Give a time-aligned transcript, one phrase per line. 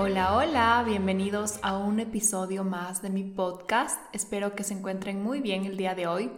[0.00, 4.00] Hola, hola, bienvenidos a un episodio más de mi podcast.
[4.12, 6.30] Espero que se encuentren muy bien el día de hoy.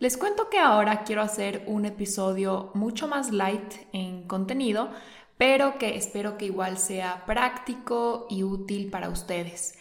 [0.00, 4.90] Les cuento que ahora quiero hacer un episodio mucho más light en contenido,
[5.38, 9.78] pero que espero que igual sea práctico y útil para ustedes.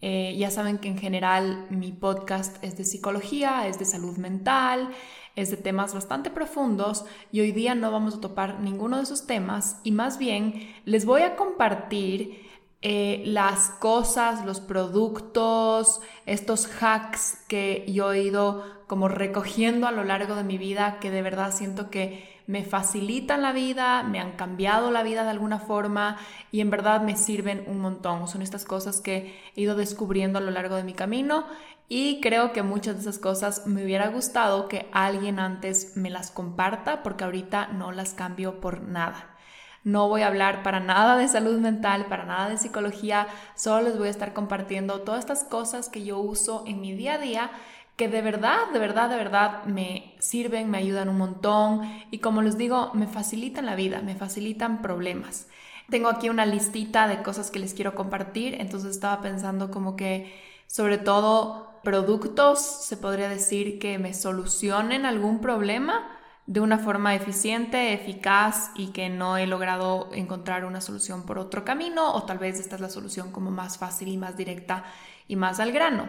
[0.00, 4.90] Eh, ya saben que en general mi podcast es de psicología, es de salud mental,
[5.34, 9.26] es de temas bastante profundos y hoy día no vamos a topar ninguno de esos
[9.26, 12.51] temas y más bien les voy a compartir
[12.82, 20.02] eh, las cosas, los productos, estos hacks que yo he ido como recogiendo a lo
[20.02, 24.32] largo de mi vida, que de verdad siento que me facilitan la vida, me han
[24.32, 26.18] cambiado la vida de alguna forma
[26.50, 28.26] y en verdad me sirven un montón.
[28.26, 31.46] Son estas cosas que he ido descubriendo a lo largo de mi camino
[31.88, 36.30] y creo que muchas de esas cosas me hubiera gustado que alguien antes me las
[36.30, 39.36] comparta porque ahorita no las cambio por nada.
[39.84, 43.98] No voy a hablar para nada de salud mental, para nada de psicología, solo les
[43.98, 47.50] voy a estar compartiendo todas estas cosas que yo uso en mi día a día
[47.96, 51.82] que de verdad, de verdad, de verdad me sirven, me ayudan un montón.
[52.10, 55.46] Y como les digo, me facilitan la vida, me facilitan problemas.
[55.90, 60.32] Tengo aquí una listita de cosas que les quiero compartir, entonces estaba pensando como que
[60.66, 67.92] sobre todo productos, se podría decir que me solucionen algún problema de una forma eficiente,
[67.92, 72.58] eficaz y que no he logrado encontrar una solución por otro camino o tal vez
[72.58, 74.84] esta es la solución como más fácil y más directa
[75.28, 76.08] y más al grano.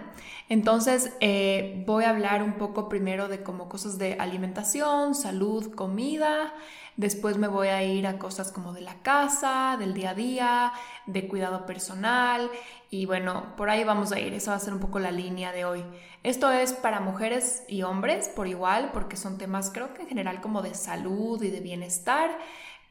[0.50, 6.54] Entonces eh, voy a hablar un poco primero de como cosas de alimentación, salud, comida.
[6.96, 10.74] Después me voy a ir a cosas como de la casa, del día a día,
[11.08, 12.50] de cuidado personal
[12.90, 14.34] y bueno, por ahí vamos a ir.
[14.34, 15.84] Esa va a ser un poco la línea de hoy.
[16.22, 20.42] Esto es para mujeres y hombres por igual, porque son temas creo que en general
[20.42, 22.38] como de salud y de bienestar.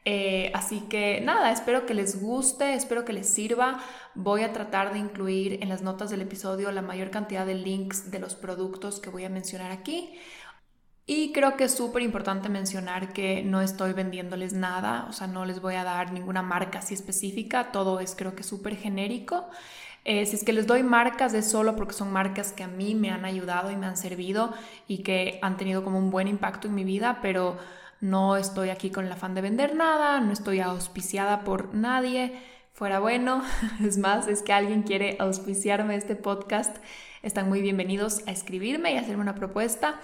[0.05, 3.79] Eh, así que nada, espero que les guste, espero que les sirva.
[4.15, 8.11] Voy a tratar de incluir en las notas del episodio la mayor cantidad de links
[8.11, 10.13] de los productos que voy a mencionar aquí.
[11.05, 15.43] Y creo que es súper importante mencionar que no estoy vendiéndoles nada, o sea, no
[15.43, 19.45] les voy a dar ninguna marca así específica, todo es creo que súper genérico.
[20.05, 22.95] Eh, si es que les doy marcas es solo porque son marcas que a mí
[22.95, 24.53] me han ayudado y me han servido
[24.87, 27.57] y que han tenido como un buen impacto en mi vida, pero
[28.01, 32.33] no estoy aquí con el afán de vender nada, no estoy auspiciada por nadie.
[32.73, 33.43] Fuera bueno,
[33.83, 36.77] es más, es que alguien quiere auspiciarme este podcast,
[37.21, 39.99] están muy bienvenidos a escribirme y hacerme una propuesta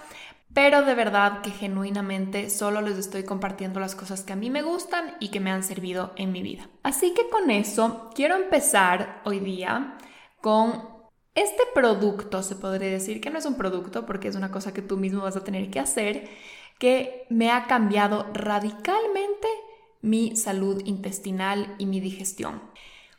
[0.52, 4.62] pero de verdad que genuinamente solo les estoy compartiendo las cosas que a mí me
[4.62, 6.68] gustan y que me han servido en mi vida.
[6.82, 9.96] Así que con eso quiero empezar hoy día
[10.40, 10.88] con
[11.34, 14.82] este producto, se podría decir que no es un producto porque es una cosa que
[14.82, 16.28] tú mismo vas a tener que hacer,
[16.78, 19.48] que me ha cambiado radicalmente
[20.02, 22.62] mi salud intestinal y mi digestión.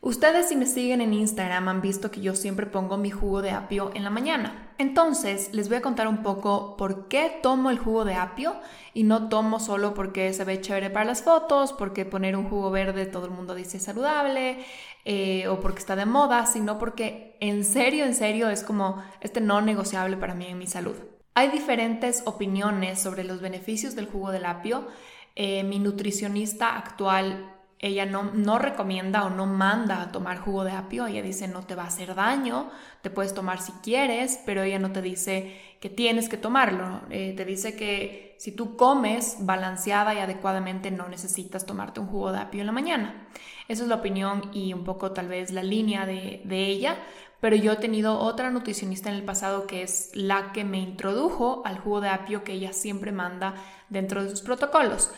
[0.03, 3.51] Ustedes si me siguen en Instagram han visto que yo siempre pongo mi jugo de
[3.51, 4.73] apio en la mañana.
[4.79, 8.55] Entonces les voy a contar un poco por qué tomo el jugo de apio
[8.95, 12.71] y no tomo solo porque se ve chévere para las fotos, porque poner un jugo
[12.71, 14.65] verde todo el mundo dice saludable
[15.05, 19.39] eh, o porque está de moda, sino porque en serio, en serio es como este
[19.39, 20.95] no negociable para mí en mi salud.
[21.35, 24.87] Hay diferentes opiniones sobre los beneficios del jugo de apio.
[25.35, 30.71] Eh, mi nutricionista actual ella no, no, recomienda o no manda a tomar jugo de
[30.71, 32.69] apio, ella dice no te va a hacer daño,
[33.01, 37.33] te puedes tomar si quieres, pero ella no te dice que tienes que tomarlo, eh,
[37.35, 42.39] te dice que si tú comes balanceada y adecuadamente no necesitas tomarte un jugo de
[42.39, 43.27] apio en la mañana.
[43.67, 46.97] Esa es la opinión y un poco tal vez la línea de, de ella,
[47.39, 51.63] pero yo he tenido otra nutricionista en el pasado que es la que me introdujo
[51.65, 53.55] al jugo de apio que ella siempre manda
[53.89, 55.09] dentro de sus protocolos.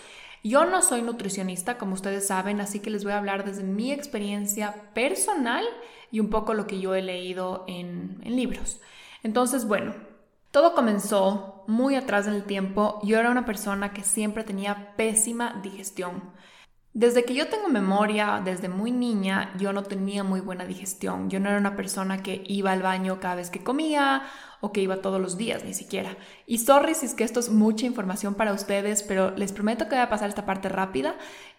[0.43, 3.93] Yo no soy nutricionista, como ustedes saben, así que les voy a hablar desde mi
[3.93, 5.65] experiencia personal
[6.11, 8.81] y un poco lo que yo he leído en, libros.
[9.23, 9.95] Entonces, bueno,
[10.51, 12.99] todo comenzó muy atrás en el tiempo.
[13.03, 16.33] Yo era una persona que siempre tenía pésima digestión.
[16.93, 21.27] Desde que yo tengo memoria, desde muy niña, yo no tenía muy buena digestión.
[21.27, 24.21] Yo no era una persona que iba al baño cada vez que comía
[24.61, 26.15] o que iba todos los días, ni siquiera.
[26.45, 29.95] Y sorry si es que esto es mucha información para ustedes, pero les prometo que
[29.95, 31.15] voy a pasar esta parte rápida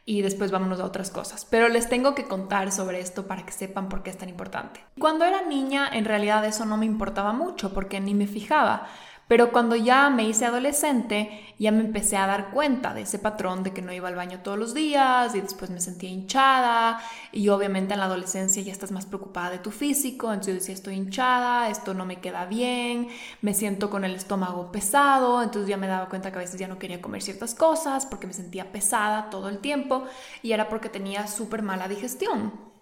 [0.07, 1.45] y después vámonos a otras cosas.
[1.45, 4.85] Pero les tengo que contar sobre esto para que sepan por qué es tan importante.
[5.01, 8.87] Cuando era niña, en realidad eso no me importaba mucho porque ni me fijaba.
[9.27, 13.63] Pero cuando ya me hice adolescente, ya me empecé a dar cuenta de ese patrón
[13.63, 17.01] de que no iba al baño todos los días y después me sentía hinchada
[17.33, 20.75] y obviamente en la adolescencia ya estás más preocupada de tu físico, entonces yo decía
[20.75, 23.09] estoy hinchada, esto no me queda bien,
[23.41, 26.69] me siento con el estómago pesado, entonces ya me daba cuenta que a veces ya
[26.69, 30.05] no quería comer ciertas cosas porque me sentía pesada todo el tiempo
[30.43, 32.74] y era porque tenía súper mala digestión.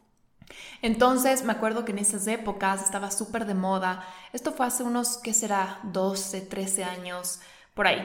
[0.82, 4.06] Entonces me acuerdo que en esas épocas estaba súper de moda.
[4.32, 5.80] Esto fue hace unos, ¿qué será?
[5.84, 7.40] 12, 13 años,
[7.74, 8.02] por ahí.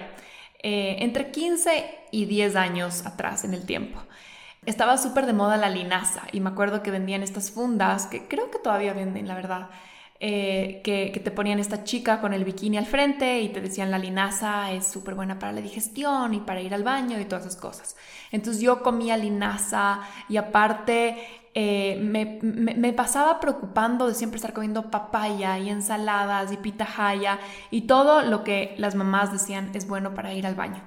[0.63, 3.99] Eh, entre 15 y 10 años atrás en el tiempo.
[4.65, 8.51] Estaba súper de moda la linaza y me acuerdo que vendían estas fundas, que creo
[8.51, 9.69] que todavía venden, la verdad,
[10.19, 13.91] eh, que, que, te ponían esta chica con el bikini al frente y te decían
[13.91, 17.45] la linaza es súper buena para la digestión y para ir al baño y todas
[17.45, 17.95] esas cosas.
[18.31, 25.57] Entonces yo comía linaza y aparte eh, me, pasaba preocupando de siempre estar comiendo papaya
[25.57, 27.39] y ensaladas y pitahaya
[27.71, 30.83] y todo lo que las mamás decían es bueno para ir al baño.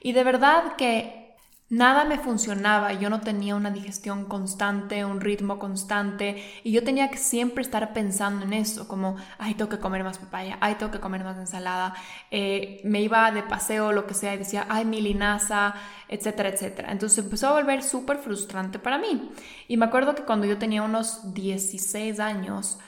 [0.00, 1.25] Y de verdad que
[1.68, 7.10] Nada me funcionaba, yo no tenía una digestión constante, un ritmo constante y yo tenía
[7.10, 10.92] que siempre estar pensando en eso, como, ay, tengo que comer más papaya, ay, tengo
[10.92, 11.94] que comer más ensalada,
[12.30, 15.74] eh, me iba de paseo, lo que sea, y decía, ay, mi linaza,
[16.06, 16.92] etcétera, etcétera.
[16.92, 19.32] Entonces empezó a volver súper frustrante para mí.
[19.66, 22.78] Y me acuerdo que cuando yo tenía unos 16 años,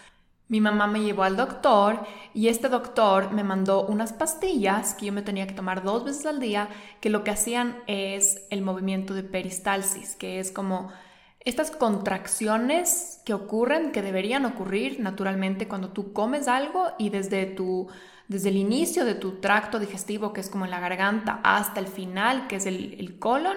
[0.48, 2.00] mi mamá me llevó al doctor
[2.32, 6.24] y este doctor me mandó unas pastillas que yo me tenía que tomar dos veces
[6.26, 6.68] al día,
[7.00, 10.90] que lo que hacían es el movimiento de peristalsis, que es como
[11.40, 17.88] estas contracciones que ocurren, que deberían ocurrir naturalmente cuando tú comes algo y desde tu
[18.28, 21.86] desde el inicio de tu tracto digestivo, que es como en la garganta, hasta el
[21.86, 23.56] final, que es el, el colon,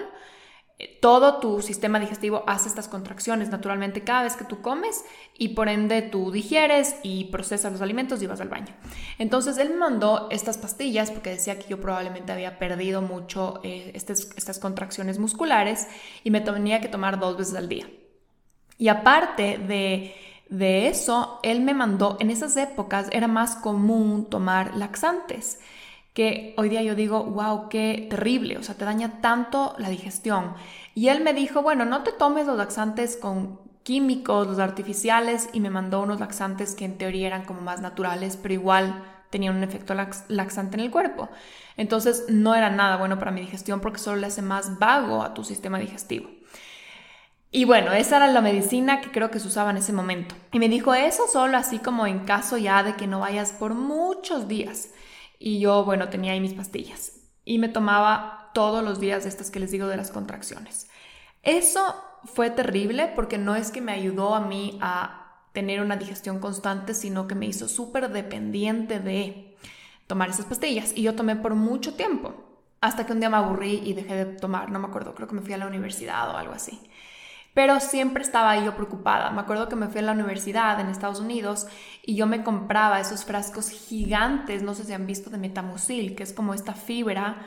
[1.00, 5.04] todo tu sistema digestivo hace estas contracciones naturalmente cada vez que tú comes
[5.36, 8.74] y por ende tú digieres y procesas los alimentos y vas al baño.
[9.18, 13.92] Entonces él me mandó estas pastillas porque decía que yo probablemente había perdido mucho eh,
[13.94, 15.88] estas, estas contracciones musculares
[16.24, 17.88] y me tenía que tomar dos veces al día.
[18.78, 20.14] Y aparte de,
[20.48, 25.60] de eso, él me mandó, en esas épocas era más común tomar laxantes
[26.12, 30.54] que hoy día yo digo, wow, qué terrible, o sea, te daña tanto la digestión.
[30.94, 35.60] Y él me dijo, bueno, no te tomes los laxantes con químicos, los artificiales, y
[35.60, 39.64] me mandó unos laxantes que en teoría eran como más naturales, pero igual tenían un
[39.64, 39.94] efecto
[40.28, 41.30] laxante en el cuerpo.
[41.76, 45.32] Entonces no era nada bueno para mi digestión porque solo le hace más vago a
[45.32, 46.28] tu sistema digestivo.
[47.50, 50.34] Y bueno, esa era la medicina que creo que se usaba en ese momento.
[50.52, 53.74] Y me dijo eso solo así como en caso ya de que no vayas por
[53.74, 54.90] muchos días.
[55.44, 59.50] Y yo, bueno, tenía ahí mis pastillas y me tomaba todos los días de estas
[59.50, 60.88] que les digo de las contracciones.
[61.42, 66.38] Eso fue terrible porque no es que me ayudó a mí a tener una digestión
[66.38, 69.56] constante, sino que me hizo súper dependiente de
[70.06, 70.92] tomar esas pastillas.
[70.94, 72.34] Y yo tomé por mucho tiempo,
[72.80, 75.34] hasta que un día me aburrí y dejé de tomar, no me acuerdo, creo que
[75.34, 76.80] me fui a la universidad o algo así
[77.54, 79.30] pero siempre estaba yo preocupada.
[79.30, 81.66] Me acuerdo que me fui a la universidad en Estados Unidos
[82.02, 86.22] y yo me compraba esos frascos gigantes, no sé si han visto, de metamucil, que
[86.22, 87.46] es como esta fibra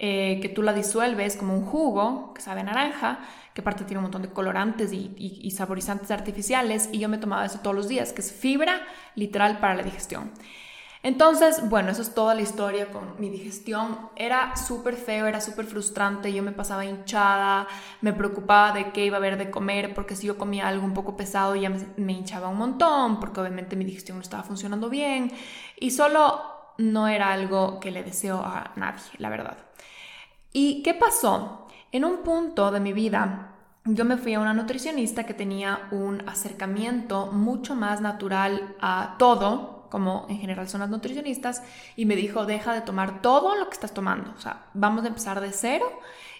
[0.00, 3.20] eh, que tú la disuelves como un jugo que sabe naranja,
[3.54, 7.60] que aparte tiene un montón de colorantes y saborizantes artificiales, y yo me tomaba eso
[7.60, 8.82] todos los días, que es fibra
[9.14, 10.32] literal para la digestión.
[11.04, 14.08] Entonces, bueno, eso es toda la historia con mi digestión.
[14.16, 17.68] Era súper feo, era súper frustrante, yo me pasaba hinchada,
[18.00, 20.94] me preocupaba de qué iba a haber de comer, porque si yo comía algo un
[20.94, 25.30] poco pesado ya me, hinchaba un montón, porque obviamente mi digestión no estaba funcionando bien
[25.78, 26.40] y solo
[26.78, 29.58] no era algo que le deseo a nadie, la verdad.
[30.54, 31.68] ¿Y qué pasó?
[31.92, 33.50] En un punto de mi vida
[33.84, 39.73] yo me fui a una nutricionista que tenía un acercamiento mucho más natural a todo,
[39.94, 41.62] como en general son las nutricionistas,
[41.94, 45.06] y me dijo, deja de tomar todo lo que estás tomando, o sea, vamos a
[45.06, 45.86] empezar de cero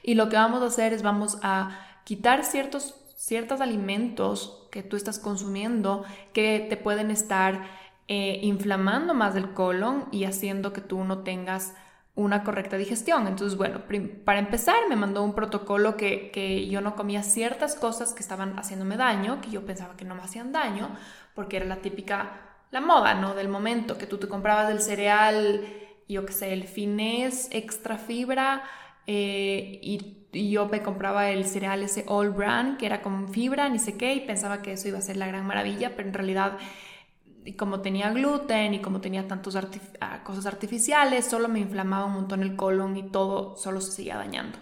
[0.03, 4.97] y lo que vamos a hacer es vamos a quitar ciertos, ciertos alimentos que tú
[4.97, 7.65] estás consumiendo que te pueden estar
[8.09, 11.75] eh, inflamando más del colon y haciendo que tú no tengas
[12.17, 13.29] una correcta digestión.
[13.29, 13.83] Entonces, bueno,
[14.25, 18.59] para empezar me mandó un protocolo que, que, yo no comía ciertas cosas que estaban
[18.59, 20.89] haciéndome daño, que yo pensaba que no me hacían daño,
[21.37, 23.35] porque era la típica la moda, ¿no?
[23.35, 25.61] Del momento, que tú te comprabas el cereal,
[26.09, 28.65] yo qué sé, el finés extra fibra
[29.07, 33.79] eh, y, yo me compraba el cereal ese All Brand, que era con fibra, ni
[33.79, 36.59] sé qué, y pensaba que eso iba a ser la gran maravilla, pero en realidad
[37.57, 39.57] como tenía gluten y como tenía tantas
[40.01, 44.17] ah, cosas artificiales, solo me inflamaba un montón el colon y todo solo se seguía
[44.17, 44.59] dañando.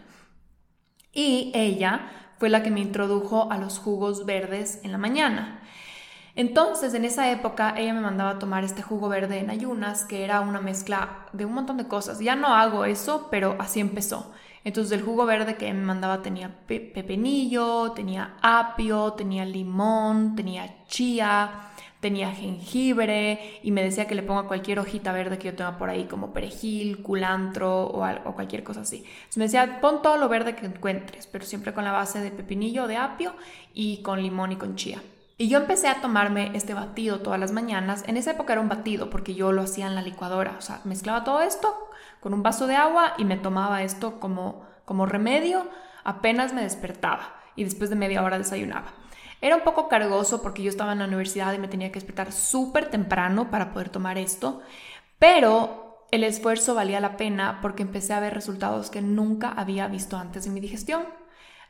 [1.13, 5.62] Y ella fue la que me introdujo a los jugos verdes en la mañana.
[6.35, 10.25] Entonces, en esa época, ella me mandaba a tomar este jugo verde en ayunas, que
[10.25, 12.21] era una mezcla de un montón de cosas.
[12.21, 14.33] Ya no hago eso, pero así empezó.
[14.65, 21.51] Entonces, el jugo verde que me mandaba tenía pepinillo, tenía apio, tenía limón, tenía chía,
[22.01, 25.91] tenía jengibre y me decía que le ponga cualquier hojita verde que yo tenga por
[25.91, 29.05] ahí, como perejil, culantro o, o, cualquier cosa así.
[29.05, 32.31] Entonces me decía, pon todo lo verde que encuentres, pero siempre con la base de
[32.31, 33.35] pepinillo, de apio
[33.75, 35.03] y con limón y con chía.
[35.43, 38.05] Y yo empecé a tomarme este batido todas las mañanas.
[38.07, 40.55] En esa época era un batido porque yo lo hacía en la licuadora.
[40.57, 44.65] O sea, mezclaba todo esto con un vaso de agua y me tomaba esto como,
[44.85, 45.69] como remedio
[46.05, 48.93] apenas me despertaba y después de media hora desayunaba.
[49.41, 52.31] Era un poco cargoso porque yo estaba en la universidad y me tenía que despertar
[52.31, 54.63] súper temprano para poder tomar esto,
[55.19, 60.17] pero el esfuerzo valía la pena porque empecé a ver resultados que nunca había visto
[60.17, 61.03] antes en mi digestión.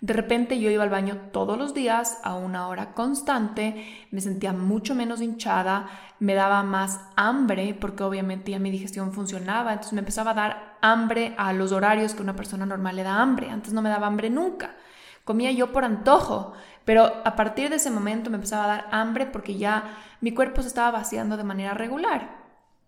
[0.02, 4.52] De repente yo iba al baño todos los días a una hora constante, me sentía
[4.52, 10.00] mucho menos hinchada, me daba más hambre porque obviamente ya mi digestión funcionaba, entonces me
[10.00, 13.72] empezaba a dar hambre a los horarios que una persona normal le da hambre, antes
[13.72, 14.74] no me daba hambre nunca.
[15.22, 16.52] Comía yo por antojo,
[16.84, 19.84] pero a partir de ese momento me empezaba a dar hambre porque ya
[20.20, 22.42] mi cuerpo se estaba vaciando de manera regular.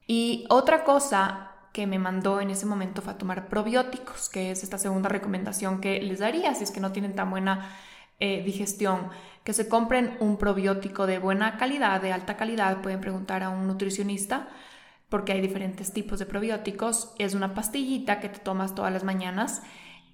[0.08, 4.62] Y otra cosa que me mandó en ese momento fue a tomar probióticos, que es
[4.62, 7.68] esta segunda recomendación que les daría si es que no tienen tan buena
[8.20, 9.08] eh, digestión,
[9.42, 13.66] que se compren un probiótico de buena calidad, de alta calidad, pueden preguntar a un
[13.66, 14.48] nutricionista
[15.08, 17.12] porque hay diferentes tipos de probióticos.
[17.18, 19.60] Es una pastillita que te tomas todas las mañanas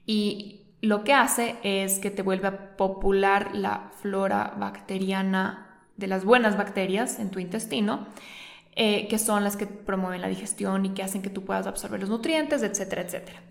[0.06, 6.24] y lo que hace es que te vuelve a popular la flora bacteriana de las
[6.24, 8.06] buenas bacterias en tu intestino
[8.72, 12.00] eh, que son las que promueven la digestión y que hacen que tú puedas absorber
[12.00, 13.42] los nutrientes, etcétera, etcétera.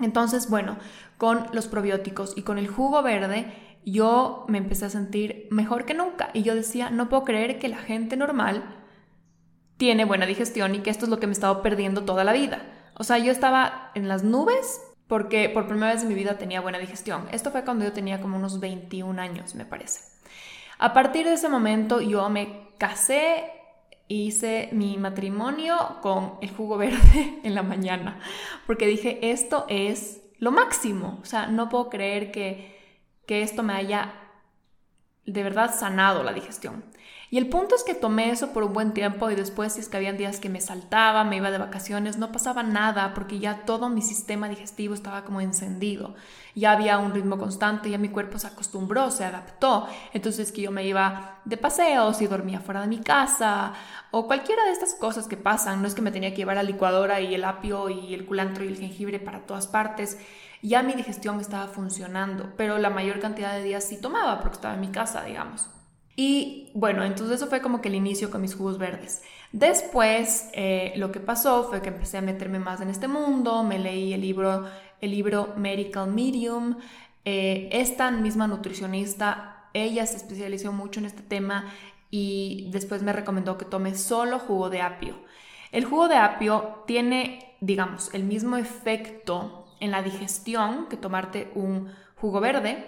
[0.00, 0.78] Entonces, bueno,
[1.18, 3.52] con los probióticos y con el jugo verde,
[3.84, 6.30] yo me empecé a sentir mejor que nunca.
[6.34, 8.64] Y yo decía, no puedo creer que la gente normal
[9.76, 12.32] tiene buena digestión y que esto es lo que me he estado perdiendo toda la
[12.32, 12.62] vida.
[12.94, 16.60] O sea, yo estaba en las nubes porque por primera vez en mi vida tenía
[16.60, 17.26] buena digestión.
[17.30, 20.00] Esto fue cuando yo tenía como unos 21 años, me parece.
[20.78, 23.44] A partir de ese momento yo me casé
[24.08, 28.20] hice mi matrimonio con el jugo verde en la mañana,
[28.66, 32.76] porque dije, esto es lo máximo, o sea, no puedo creer que,
[33.26, 34.14] que esto me haya
[35.24, 36.84] de verdad sanado la digestión.
[37.28, 39.88] Y el punto es que tomé eso por un buen tiempo y después si es
[39.88, 43.64] que habían días que me saltaba, me iba de vacaciones, no pasaba nada porque ya
[43.64, 46.14] todo mi sistema digestivo estaba como encendido.
[46.54, 49.88] Ya había un ritmo constante, ya mi cuerpo se acostumbró, se adaptó.
[50.12, 53.72] Entonces que yo me iba de paseos y dormía fuera de mi casa
[54.12, 55.82] o cualquiera de estas cosas que pasan.
[55.82, 58.64] No es que me tenía que llevar la licuadora y el apio y el culantro
[58.64, 60.18] y el jengibre para todas partes
[60.62, 64.74] ya mi digestión estaba funcionando, pero la mayor cantidad de días sí tomaba porque estaba
[64.74, 65.68] en mi casa, digamos.
[66.18, 69.22] Y bueno, entonces eso fue como que el inicio con mis jugos verdes.
[69.52, 73.78] Después eh, lo que pasó fue que empecé a meterme más en este mundo, me
[73.78, 74.66] leí el libro,
[75.02, 76.78] el libro Medical Medium.
[77.26, 81.70] Eh, esta misma nutricionista, ella se especializó mucho en este tema
[82.10, 85.16] y después me recomendó que tome solo jugo de apio.
[85.70, 91.90] El jugo de apio tiene, digamos, el mismo efecto en la digestión que tomarte un
[92.16, 92.86] jugo verde,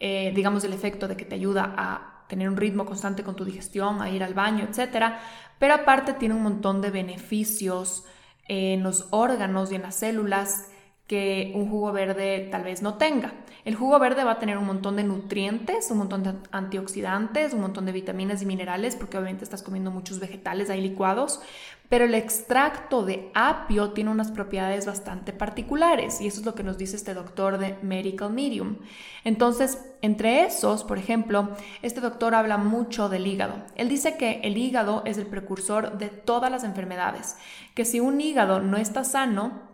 [0.00, 3.44] eh, digamos el efecto de que te ayuda a tener un ritmo constante con tu
[3.44, 5.14] digestión, a ir al baño, etc.
[5.60, 8.04] Pero aparte tiene un montón de beneficios
[8.48, 10.66] en los órganos y en las células
[11.06, 13.32] que un jugo verde tal vez no tenga.
[13.64, 17.62] El jugo verde va a tener un montón de nutrientes, un montón de antioxidantes, un
[17.62, 21.40] montón de vitaminas y minerales, porque obviamente estás comiendo muchos vegetales ahí licuados,
[21.88, 26.62] pero el extracto de apio tiene unas propiedades bastante particulares y eso es lo que
[26.62, 28.76] nos dice este doctor de Medical Medium.
[29.24, 33.62] Entonces, entre esos, por ejemplo, este doctor habla mucho del hígado.
[33.76, 37.36] Él dice que el hígado es el precursor de todas las enfermedades,
[37.74, 39.73] que si un hígado no está sano,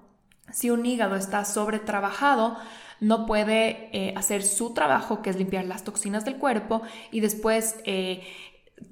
[0.52, 2.56] si un hígado está sobretrabajado,
[3.00, 7.76] no puede eh, hacer su trabajo, que es limpiar las toxinas del cuerpo, y después
[7.84, 8.22] eh,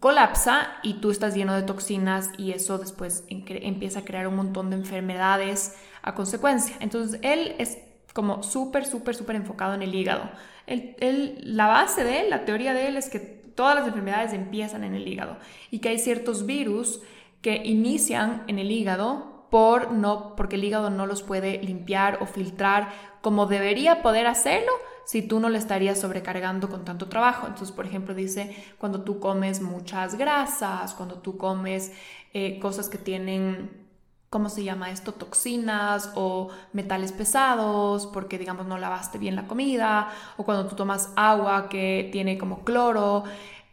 [0.00, 4.70] colapsa y tú estás lleno de toxinas y eso después empieza a crear un montón
[4.70, 6.76] de enfermedades a consecuencia.
[6.80, 7.78] Entonces, él es
[8.14, 10.30] como súper, súper, súper enfocado en el hígado.
[10.66, 14.94] la base de él, la teoría de él es que todas las enfermedades empiezan en
[14.94, 15.36] el hígado
[15.70, 17.00] y que hay ciertos virus
[17.42, 22.26] que inician en el hígado por no, porque el hígado no los puede limpiar o
[22.26, 22.88] filtrar
[23.22, 24.72] como debería poder hacerlo
[25.04, 27.46] si tú no le estarías sobrecargando con tanto trabajo.
[27.46, 31.92] Entonces, por ejemplo, dice cuando tú comes muchas grasas, cuando tú comes
[32.34, 33.88] eh, cosas que tienen
[34.30, 35.12] ¿cómo se llama esto?
[35.12, 41.12] Toxinas o metales pesados porque, digamos, no lavaste bien la comida o cuando tú tomas
[41.16, 43.24] agua que tiene como cloro.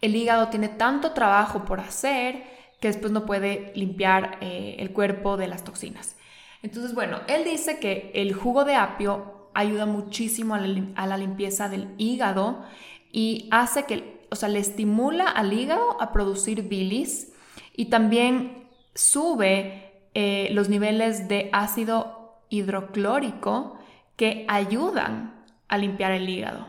[0.01, 2.54] El hígado tiene tanto trabajo por hacer
[2.85, 6.17] que después no puede limpiar eh, el cuerpo de las toxinas.
[6.61, 11.95] Entonces, bueno, él dice que el jugo de apio ayuda muchísimo a la, limpieza del
[11.97, 12.63] hígado
[13.11, 17.33] y hace que, o sea, le estimula al hígado a producir bilis
[17.75, 23.79] y también sube eh, los niveles de ácido hidroclórico
[24.15, 26.67] que ayudan a limpiar el hígado.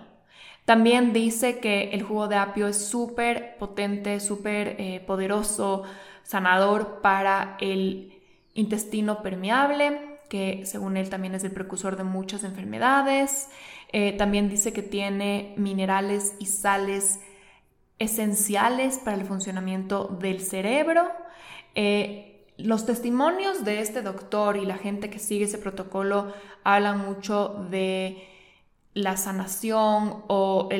[0.66, 5.84] También dice que el jugo de apio es súper potente, súper eh, poderoso,
[6.24, 8.12] sanador para el
[8.52, 13.48] intestino permeable, que según él también es el precursor de muchas enfermedades.
[13.92, 17.20] Eh, también dice que tiene minerales y sales
[18.00, 21.12] esenciales para el funcionamiento del cerebro.
[21.76, 26.32] Eh, los testimonios de este doctor y la gente que sigue ese protocolo
[26.64, 28.35] hablan mucho de
[28.96, 30.70] la sanación o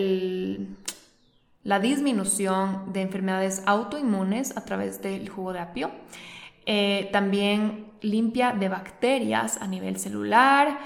[1.62, 5.90] la disminución de enfermedades autoinmunes a través del jugo de apio.
[6.64, 10.78] Eh, también limpia de bacterias a nivel celular,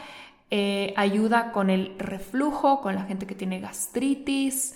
[0.50, 4.74] eh, ayuda con el reflujo, con la gente que tiene gastritis,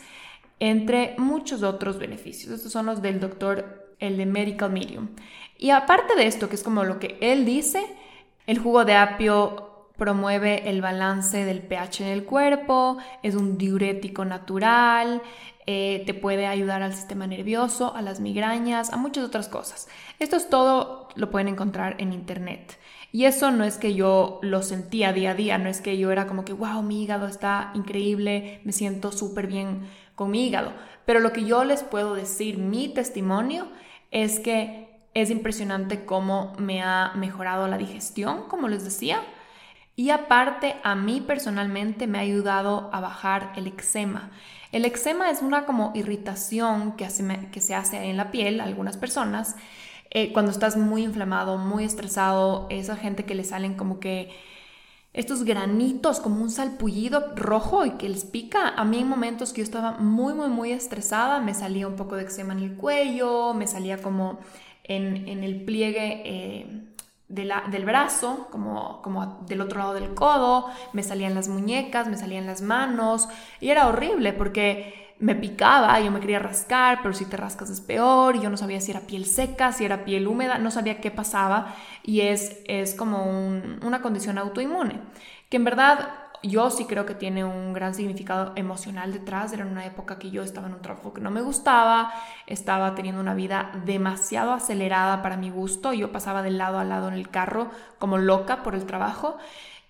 [0.60, 2.52] entre muchos otros beneficios.
[2.52, 5.08] Estos son los del doctor, el de Medical Medium.
[5.58, 7.84] Y aparte de esto, que es como lo que él dice,
[8.46, 14.24] el jugo de apio promueve el balance del pH en el cuerpo, es un diurético
[14.24, 15.22] natural,
[15.66, 19.88] eh, te puede ayudar al sistema nervioso, a las migrañas, a muchas otras cosas.
[20.18, 22.78] Esto es todo, lo pueden encontrar en internet.
[23.12, 26.10] Y eso no es que yo lo sentía día a día, no es que yo
[26.10, 30.72] era como que, wow, mi hígado está increíble, me siento súper bien con mi hígado.
[31.06, 33.68] Pero lo que yo les puedo decir, mi testimonio,
[34.10, 39.20] es que es impresionante cómo me ha mejorado la digestión, como les decía
[39.96, 44.30] y aparte, a mí personalmente me ha ayudado a bajar el eczema.
[44.72, 47.06] El eczema es una como irritación que,
[47.52, 49.54] que se hace en la piel a algunas personas.
[50.10, 54.30] Eh, cuando estás muy inflamado, muy estresado, esa gente que le salen como que
[55.12, 58.70] estos granitos, como un salpullido rojo y que les pica.
[58.70, 62.16] A mí en momentos que yo estaba muy, muy, muy estresada, me salía un poco
[62.16, 64.40] de eczema en el cuello, me salía como
[64.82, 66.22] en, el pliegue.
[66.24, 66.93] Eh,
[67.34, 72.46] del brazo, como, como del otro lado del codo, me salían las muñecas, me salían
[72.46, 73.28] las manos,
[73.60, 77.80] y era horrible porque me picaba, yo me quería rascar, pero si te rascas es
[77.80, 81.00] peor, y yo no sabía si era piel seca, si era piel húmeda, no sabía
[81.00, 85.00] qué pasaba, y es, es como una condición autoinmune,
[85.48, 89.52] que en verdad yo sí creo que tiene un gran significado emocional detrás.
[89.52, 92.12] Era una época que yo estaba en un trabajo que no me gustaba,
[92.46, 95.92] estaba teniendo una vida demasiado acelerada para mi gusto.
[95.92, 99.38] Yo pasaba de lado a lado en el carro como loca por el trabajo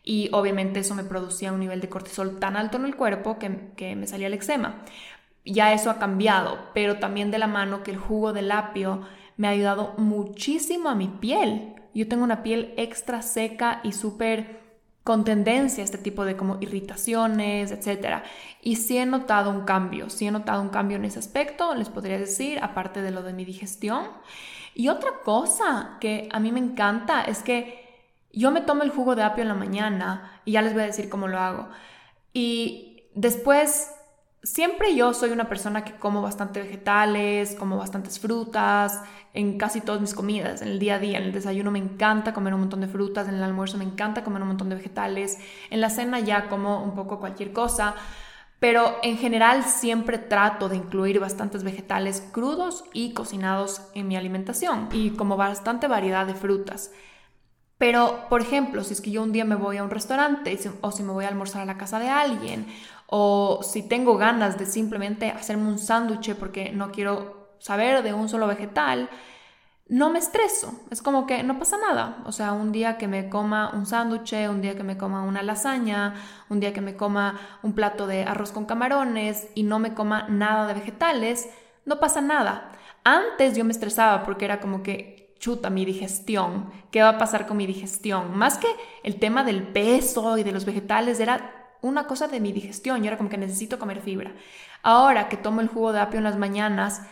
[0.03, 3.73] y obviamente eso me producía un nivel de cortisol tan alto en el cuerpo que,
[3.77, 4.83] que me salía el eczema.
[5.45, 9.03] Ya eso ha cambiado, pero también de la mano que el jugo de apio
[9.37, 11.75] me ha ayudado muchísimo a mi piel.
[11.95, 14.64] Yo tengo una piel extra seca y súper
[15.05, 18.23] con tendencia a este tipo de como irritaciones, etc.
[18.63, 21.91] Y sí he notado un cambio, sí he notado un cambio en ese aspecto, les
[21.91, 24.07] podría decir, aparte de lo de mi digestión.
[24.75, 27.85] Y otra cosa que a mí me encanta es que
[28.33, 30.87] yo me tomo el jugo de apio en la mañana y ya les voy a
[30.87, 31.69] decir cómo lo hago.
[32.33, 33.93] Y después
[34.45, 39.01] Siempre yo soy una persona que como bastante vegetales, como bastantes frutas,
[39.33, 42.35] en casi todas mis comidas, en el día a día, en el desayuno me encanta
[42.35, 45.39] comer un montón de frutas, en el almuerzo me encanta comer un montón de vegetales,
[45.71, 47.95] en la cena ya como un poco cualquier cosa,
[48.61, 54.91] pero en general siempre trato de incluir bastantes vegetales crudos y cocinados en mi alimentación
[54.93, 56.91] y como bastante variedad de frutas.
[57.79, 60.93] Pero, por ejemplo, si es que yo un día me voy a un restaurante o
[60.93, 62.67] si me voy a almorzar a la casa de alguien
[63.07, 68.29] o si tengo ganas de simplemente hacerme un sándwich porque no quiero saber de un
[68.29, 69.09] solo vegetal,
[69.89, 70.73] no me estreso.
[70.91, 72.23] Es como que no pasa nada.
[72.25, 75.43] O sea, un día que me coma un sándwich, un día que me coma una
[75.43, 76.15] lasaña,
[76.49, 80.27] un día que me coma un plato de arroz con camarones y no me coma
[80.29, 81.49] nada de vegetales,
[81.85, 82.73] no pasa nada.
[83.05, 87.47] Antes yo me estresaba porque era como que chuta mi digestión, ¿qué va a pasar
[87.47, 88.35] con mi digestión?
[88.37, 88.69] Más que
[89.03, 93.03] el tema del peso y de los vegetales, era una cosa de mi digestión.
[93.03, 94.33] Yo era como que necesito comer fibra.
[94.83, 97.03] Ahora que tomo el jugo de apio en las mañanas,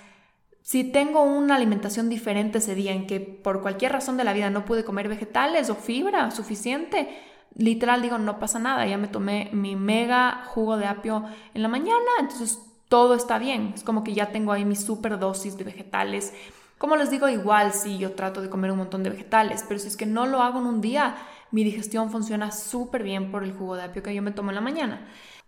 [0.63, 4.49] Si tengo una alimentación diferente ese día en que por cualquier razón de la vida
[4.49, 7.09] no pude comer vegetales o fibra suficiente,
[7.57, 11.69] literal digo, no pasa nada, ya me tomé mi mega jugo de apio en la
[11.69, 13.73] mañana, entonces todo está bien.
[13.75, 16.33] Es como que ya tengo ahí mi super dosis de vegetales.
[16.79, 19.89] Como les digo, igual si yo trato de comer un montón de vegetales, pero si
[19.89, 21.17] es que no lo hago en un día,
[21.53, 24.57] mi digestión funciona súper bien por el jugo de apio que yo me tomo en
[24.57, 25.07] la mañana.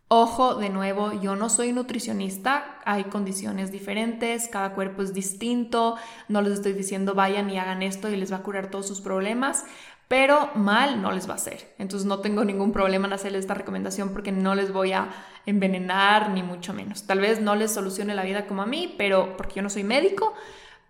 [0.08, 5.96] Ojo, de nuevo, yo no soy nutricionista, hay condiciones diferentes, cada cuerpo es distinto,
[6.28, 9.00] no les estoy diciendo vayan y hagan esto y les va a curar todos sus
[9.00, 9.64] problemas,
[10.06, 11.74] pero mal no les va a hacer.
[11.78, 15.08] Entonces no tengo ningún problema en hacerles esta recomendación porque no les voy a
[15.46, 17.04] envenenar ni mucho menos.
[17.04, 19.84] Tal vez no les solucione la vida como a mí, pero porque yo no soy
[19.84, 20.34] médico,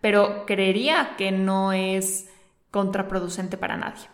[0.00, 2.28] pero creería que no es
[2.72, 4.13] contraproducente para nadie.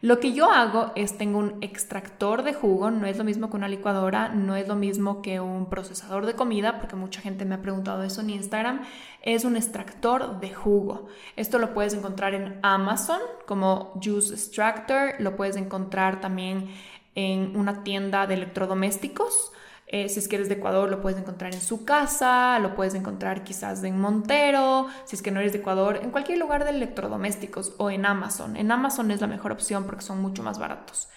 [0.00, 3.56] Lo que yo hago es tengo un extractor de jugo, no es lo mismo que
[3.56, 7.56] una licuadora, no es lo mismo que un procesador de comida, porque mucha gente me
[7.56, 8.82] ha preguntado eso en Instagram,
[9.22, 11.08] es un extractor de jugo.
[11.34, 16.70] Esto lo puedes encontrar en Amazon como Juice Extractor, lo puedes encontrar también
[17.16, 19.52] en una tienda de electrodomésticos
[19.90, 22.94] eh, si es que eres de Ecuador, lo puedes encontrar en su casa, lo puedes
[22.94, 26.70] encontrar quizás en Montero, si es que no eres de Ecuador, en cualquier lugar de
[26.70, 28.58] electrodomésticos o en Amazon.
[28.58, 31.08] En Amazon es la mejor opción porque son mucho más baratos.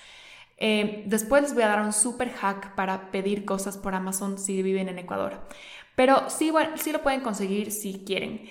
[0.56, 4.62] Eh, después les voy a dar un super hack para pedir cosas por Amazon si
[4.62, 5.42] viven en Ecuador.
[5.96, 8.50] Pero sí, sí lo pueden conseguir si quieren.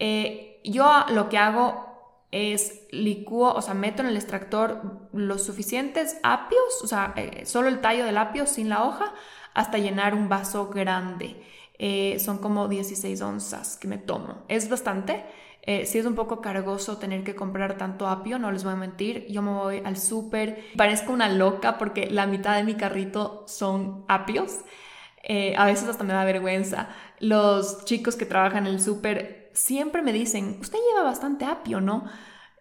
[0.00, 1.86] Eh, yo lo que hago
[2.32, 7.80] es licúo, o sea, meto en el extractor los suficientes apios, o sea, solo el
[7.80, 9.12] tallo del apio sin la hoja,
[9.54, 11.42] hasta llenar un vaso grande.
[11.78, 14.44] Eh, son como 16 onzas que me tomo.
[14.48, 15.24] Es bastante.
[15.62, 18.76] Eh, si es un poco cargoso tener que comprar tanto apio, no les voy a
[18.76, 19.26] mentir.
[19.28, 24.04] Yo me voy al súper, parezco una loca porque la mitad de mi carrito son
[24.08, 24.58] apios.
[25.22, 26.88] Eh, a veces hasta me da vergüenza.
[27.18, 32.04] Los chicos que trabajan en el súper siempre me dicen, usted lleva bastante apio, ¿no?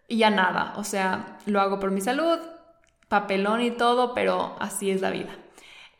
[0.08, 2.40] Y ya nada, o sea, lo hago por mi salud,
[3.08, 5.36] papelón y todo, pero así es la vida.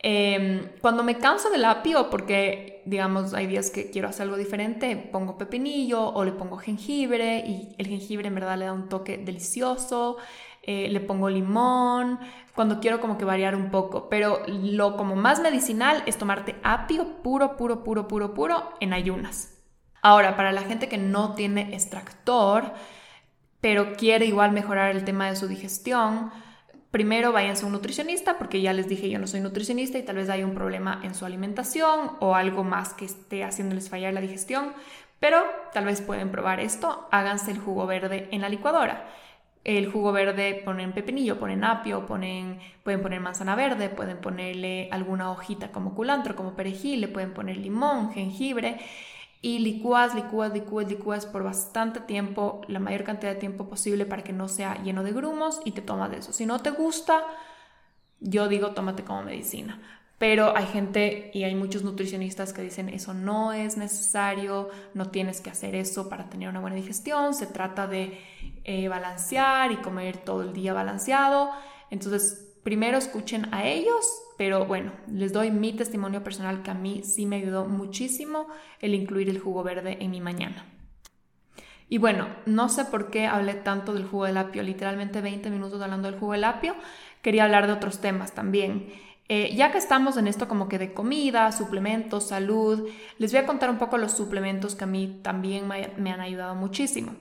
[0.02, 4.96] Em, cuando me canso del apio, porque digamos hay días que quiero hacer algo diferente,
[4.96, 9.18] pongo pepinillo o le pongo jengibre y el jengibre en verdad le da un toque
[9.18, 10.16] delicioso,
[10.62, 12.18] eh, le pongo limón,
[12.54, 17.22] cuando quiero como que variar un poco, pero lo como más medicinal es tomarte apio
[17.22, 19.58] puro, puro, puro, puro, puro en ayunas.
[20.02, 22.72] Ahora, para la gente que no tiene extractor,
[23.60, 26.30] pero quiere igual mejorar el tema de su digestión,
[26.90, 30.16] Primero váyanse a un nutricionista porque ya les dije yo no soy nutricionista y tal
[30.16, 34.20] vez hay un problema en su alimentación o algo más que esté haciéndoles fallar la
[34.20, 34.72] digestión,
[35.20, 35.40] pero
[35.72, 39.08] tal vez pueden probar esto, háganse el jugo verde en la licuadora.
[39.62, 45.30] El jugo verde ponen pepinillo, ponen apio, ponen, pueden poner manzana verde, pueden ponerle alguna
[45.30, 48.80] hojita como culantro, como perejil, le pueden poner limón, jengibre
[49.42, 54.22] y licúas, licúas, licúas, licúas por bastante tiempo, la mayor cantidad de tiempo posible para
[54.22, 56.32] que no sea lleno de grumos y te tomas de eso.
[56.32, 57.24] Si no te gusta,
[58.20, 59.80] yo digo tómate como medicina.
[60.18, 65.40] Pero hay gente y hay muchos nutricionistas que dicen eso no es necesario, no tienes
[65.40, 68.20] que hacer eso para tener una buena digestión, se trata de
[68.64, 71.50] eh, balancear y comer todo el día balanceado.
[71.88, 77.02] Entonces, primero escuchen a ellos, pero bueno, les doy mi testimonio personal que a mí
[77.04, 78.46] sí me ayudó muchísimo
[78.80, 80.66] el incluir el jugo verde en mi mañana.
[81.88, 85.82] Y bueno, no sé por qué hablé tanto del jugo de apio, literalmente 20 minutos
[85.82, 86.74] hablando del jugo de apio,
[87.20, 88.92] quería hablar de otros temas también.
[89.28, 93.46] Eh, ya que estamos en esto como que de comida, suplementos, salud, les voy a
[93.46, 97.14] contar un poco los suplementos que a mí también me han ayudado muchísimo.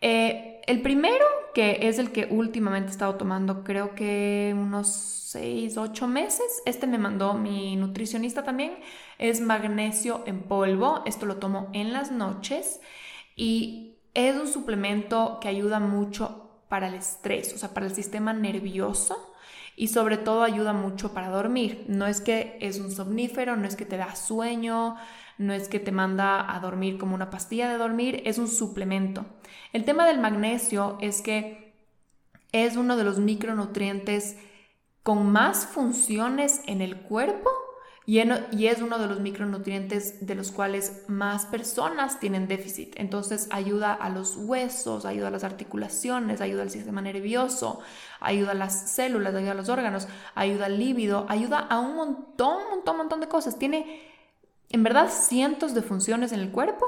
[0.00, 5.76] Eh, el primero, que es el que últimamente he estado tomando, creo que unos 6,
[5.76, 8.78] 8 meses, este me mandó mi nutricionista también,
[9.18, 12.80] es magnesio en polvo, esto lo tomo en las noches
[13.34, 18.32] y es un suplemento que ayuda mucho para el estrés, o sea, para el sistema
[18.32, 19.16] nervioso
[19.76, 21.84] y sobre todo ayuda mucho para dormir.
[21.88, 24.96] No es que es un somnífero, no es que te da sueño,
[25.38, 29.24] no es que te manda a dormir como una pastilla de dormir, es un suplemento.
[29.72, 31.74] El tema del magnesio es que
[32.52, 34.36] es uno de los micronutrientes
[35.02, 37.50] con más funciones en el cuerpo
[38.08, 42.94] y, es uno de los micronutrientes de los cuales más personas tienen déficit.
[42.96, 47.80] Entonces ayuda a los huesos, ayuda a las articulaciones, ayuda al sistema nervioso,
[48.18, 52.70] ayuda a las células, ayuda a los órganos, ayuda al líbido, ayuda a un montón,
[52.70, 53.58] montón, montón de cosas.
[53.58, 54.07] Tiene
[54.70, 56.86] en verdad cientos de funciones en el cuerpo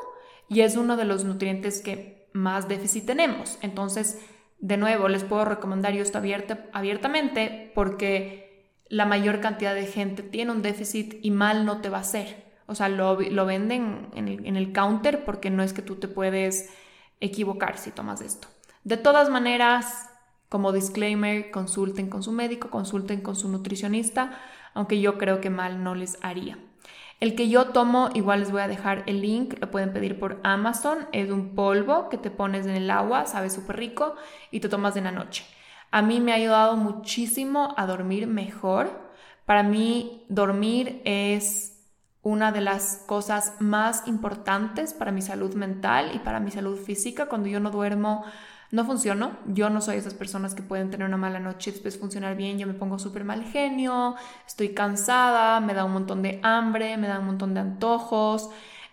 [0.49, 3.59] y es uno de los nutrientes que más déficit tenemos.
[3.62, 4.19] Entonces,
[4.59, 6.19] de nuevo, les puedo recomendar yo esto
[6.73, 11.99] abiertamente porque la mayor cantidad de gente tiene un déficit y mal no te va
[11.99, 12.51] a hacer.
[12.66, 16.09] O sea, lo, venden en el, en el counter porque no es que tú te
[16.09, 16.71] puedes
[17.21, 18.49] equivocar si tomas esto.
[18.85, 20.09] De todas maneras,
[20.49, 24.38] como disclaimer, consulten con su médico, consulten con su nutricionista,
[24.75, 26.59] aunque yo creo que mal no les haría.
[27.20, 30.40] El que yo tomo, igual les voy a dejar el link, lo pueden pedir por
[30.42, 34.14] Amazon, es un polvo que te pones en el agua, sabe súper rico
[34.50, 35.44] y te tomas en la noche.
[35.90, 39.11] A mí me ha ayudado muchísimo a dormir mejor.
[39.44, 41.80] Para mí dormir es
[42.22, 47.26] una de las cosas más importantes para mi salud mental y para mi salud física.
[47.26, 48.24] Cuando yo no duermo,
[48.70, 49.33] no funciono.
[49.46, 52.59] Yo no soy esas personas que pueden tener una mala noche y después funcionar bien.
[52.59, 54.14] Yo me pongo súper mal genio,
[54.46, 58.50] estoy cansada, me da un montón de hambre, me da un montón de antojos,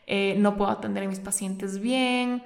[0.07, 2.43] eh, no puedo atender a mis pacientes bien.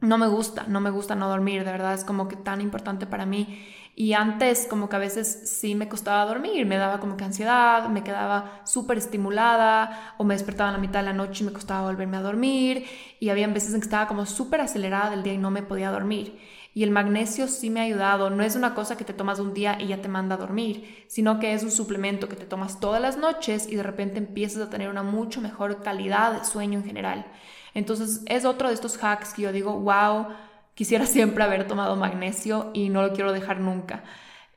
[0.00, 3.06] No me gusta, no me gusta no dormir, de verdad es como que tan importante
[3.06, 3.64] para mí.
[3.98, 7.88] Y antes como que a veces sí me costaba dormir, me daba como que ansiedad,
[7.88, 11.52] me quedaba súper estimulada o me despertaba en la mitad de la noche y me
[11.54, 12.84] costaba volverme a dormir
[13.20, 15.90] y había veces en que estaba como súper acelerada del día y no me podía
[15.90, 16.38] dormir.
[16.76, 18.28] Y el magnesio sí me ha ayudado.
[18.28, 21.06] No es una cosa que te tomas un día y ya te manda a dormir,
[21.08, 24.60] sino que es un suplemento que te tomas todas las noches y de repente empiezas
[24.60, 27.24] a tener una mucho mejor calidad de sueño en general.
[27.72, 30.26] Entonces es otro de estos hacks que yo digo, wow,
[30.74, 34.04] quisiera siempre haber tomado magnesio y no lo quiero dejar nunca.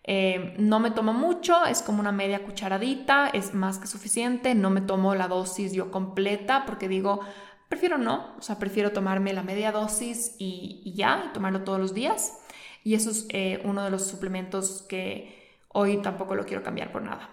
[0.03, 4.55] Eh, no me tomo mucho, es como una media cucharadita, es más que suficiente.
[4.55, 7.21] No me tomo la dosis yo completa porque digo,
[7.69, 11.93] Prefiero no, o sea, prefiero tomarme la media dosis y, ya, y tomarlo todos los
[11.93, 12.39] días.
[12.83, 17.03] Y eso es eh, uno de los suplementos que hoy tampoco lo quiero cambiar por
[17.03, 17.29] nada.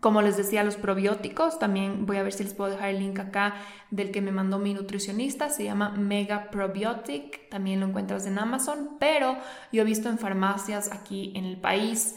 [0.00, 3.18] Como les decía, los probióticos, también voy a ver si les puedo dejar el link
[3.18, 3.54] acá
[3.90, 8.96] del que me mandó mi nutricionista, se llama Mega Probiotic, también lo encuentras en Amazon,
[9.00, 9.36] pero
[9.72, 12.16] yo he visto en farmacias aquí en el país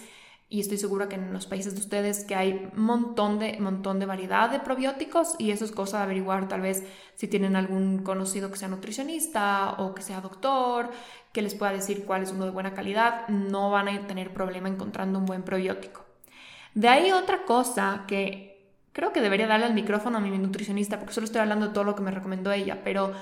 [0.52, 4.06] y estoy segura que en los países de ustedes que hay montón de, montón de
[4.06, 6.84] variedad de probióticos y eso es cosa de averiguar tal vez
[7.16, 10.92] si tienen algún conocido que sea nutricionista o que sea doctor,
[11.32, 14.68] que les pueda decir cuál es uno de buena calidad, no van a tener problema
[14.68, 16.04] encontrando un buen probiótico.
[16.74, 21.14] De ahí otra cosa que creo que debería darle el micrófono a mi nutricionista porque
[21.14, 23.14] solo estoy hablando de todo lo que me recomendó ella, pero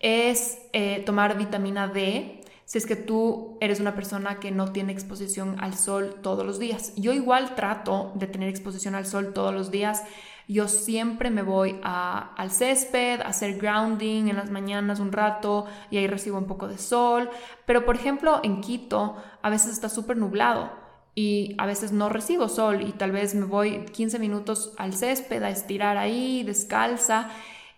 [0.00, 4.92] es eh, tomar vitamina D si es que tú eres una persona que no tiene
[4.92, 6.92] exposición al sol todos los días.
[6.96, 10.02] Yo igual trato de tener exposición al sol todos los días.
[10.48, 15.98] Yo siempre me voy al césped, a hacer grounding en las mañanas un rato y
[15.98, 17.30] ahí recibo un poco de sol.
[17.66, 20.70] Pero por ejemplo en Quito a veces está súper nublado
[21.14, 25.42] y a veces no recibo sol y tal vez me voy 15 minutos al césped
[25.42, 27.28] a estirar ahí descalza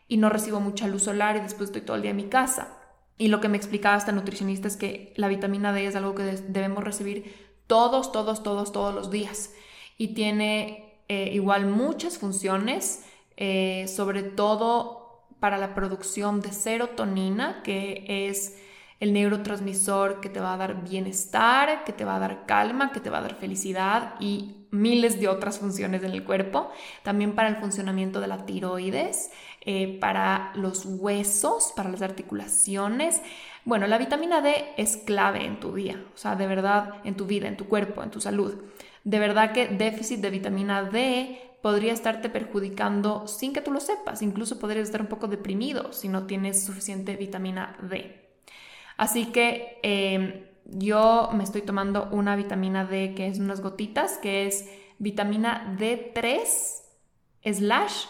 [0.07, 2.84] y no recibo mucha luz solar y después estoy todo el día en mi casa.
[3.17, 6.25] Y lo que me explicaba esta nutricionista es que la vitamina D es algo que
[6.25, 7.33] debemos recibir
[7.67, 9.53] todos, todos, todos, todos los días.
[9.97, 13.05] Y tiene eh, igual muchas funciones,
[13.37, 18.57] eh, sobre todo para la producción de serotonina, que es
[19.01, 23.01] el neurotransmisor que te va a dar bienestar, que te va a dar calma, que
[23.01, 26.71] te va a dar felicidad y miles de otras funciones en el cuerpo.
[27.03, 29.31] También para el funcionamiento de la tiroides.
[29.67, 33.23] Eh, para los huesos, para las articulaciones.
[33.65, 37.25] Bueno, la vitamina D es clave en tu día, o sea, de verdad, en tu
[37.25, 38.63] vida, en tu cuerpo, en tu salud.
[39.05, 44.21] De verdad que déficit de vitamina D podría estarte perjudicando sin que tú lo sepas.
[44.21, 48.21] Incluso podrías estar un poco deprimido si no tienes suficiente vitamina D.
[48.99, 54.47] Así que em, yo me estoy tomando una vitamina D que es unas gotitas, que
[54.47, 56.43] es vitamina D3
[57.45, 58.05] slash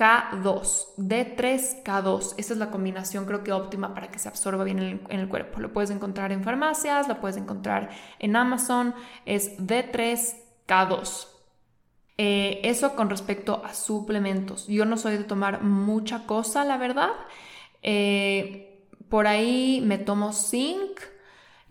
[0.00, 2.34] K2, D3, K2.
[2.38, 5.60] Esa es la combinación creo que óptima para que se absorba bien en el, cuerpo.
[5.60, 8.94] Lo puedes encontrar en farmacias, lo puedes encontrar en Amazon,
[9.26, 10.36] es D3,
[10.66, 11.26] K2.
[12.16, 14.66] Eh, eso con respecto a suplementos.
[14.68, 17.10] Yo no soy de tomar mucha cosa, la verdad.
[17.82, 20.98] Eh, por ahí me tomo zinc,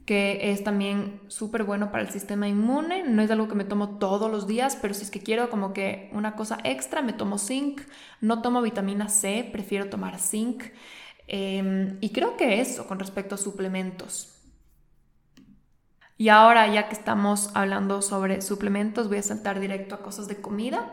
[0.09, 3.03] que es también súper bueno para el sistema inmune.
[3.03, 5.71] No es algo que me tomo todos los días, pero si es que quiero como
[5.71, 7.81] que una cosa extra, me tomo zinc.
[8.19, 10.63] No tomo vitamina C, prefiero tomar zinc.
[11.27, 14.33] Em, y creo que eso con respecto a suplementos.
[16.17, 20.41] Y ahora, ya que estamos hablando sobre suplementos, voy a saltar directo a cosas de
[20.41, 20.91] comida.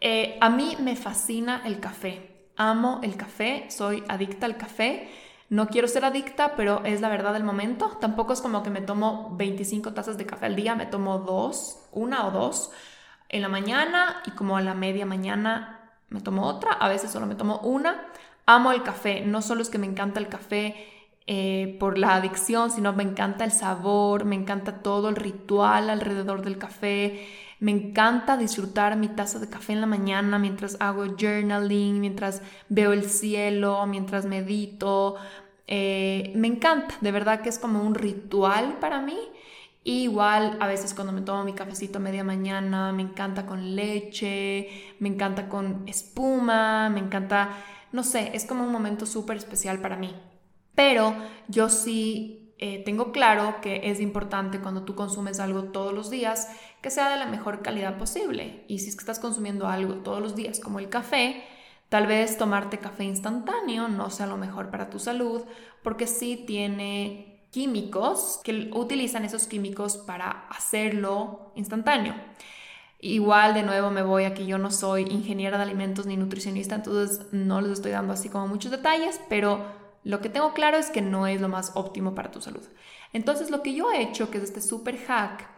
[0.00, 2.48] Eh, a mí me fascina el café.
[2.56, 5.10] Amo el café, soy adicta al café.
[5.48, 7.96] No quiero ser adicta, pero es la verdad del momento.
[8.00, 11.78] Tampoco es como que me tomo 25 tazas de café al día, me tomo dos,
[11.92, 12.72] una o dos
[13.28, 17.26] en la mañana y como a la media mañana me tomo otra, a veces solo
[17.26, 18.06] me tomo una.
[18.46, 20.74] Amo el café, no solo es que me encanta el café
[21.26, 26.42] eh, por la adicción, sino me encanta el sabor, me encanta todo el ritual alrededor
[26.42, 27.26] del café.
[27.58, 32.92] Me encanta disfrutar mi taza de café en la mañana mientras hago journaling, mientras veo
[32.92, 35.16] el cielo, mientras medito.
[35.66, 39.18] Eh, me encanta, de verdad que es como un ritual para mí.
[39.84, 44.68] igual a veces cuando me tomo mi cafecito a media mañana, me encanta con leche,
[44.98, 47.50] me encanta con espuma, me encanta,
[47.92, 50.14] no sé, es como un momento súper especial para mí.
[50.74, 51.14] Pero
[51.48, 56.48] yo sí eh, tengo claro que es importante cuando tú consumes algo todos los días
[56.86, 58.62] que sea de la mejor calidad posible.
[58.68, 61.42] Y si es que estás consumiendo algo todos los días, como el café,
[61.88, 65.42] tal vez tomarte café instantáneo no sea lo mejor para tu salud,
[65.82, 72.14] porque sí tiene químicos que utilizan esos químicos para hacerlo instantáneo.
[73.00, 76.76] Igual de nuevo me voy a que yo no soy ingeniera de alimentos ni nutricionista,
[76.76, 79.64] entonces no les estoy dando así como muchos detalles, pero
[80.04, 82.62] lo que tengo claro es que no es lo más óptimo para tu salud.
[83.12, 85.48] Entonces lo que yo he hecho, que es este super hack,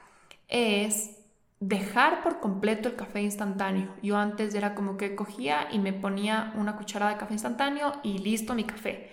[0.49, 1.18] es
[1.61, 3.95] dejar por completo el café instantáneo.
[4.03, 8.19] Yo antes era como que cogía y me ponía una cucharada de café instantáneo y
[8.19, 9.11] listo mi café.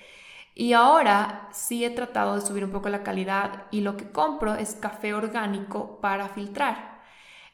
[0.54, 4.56] Y ahora sí he tratado de subir un poco la calidad y lo que compro
[4.56, 6.96] es café orgánico para filtrar.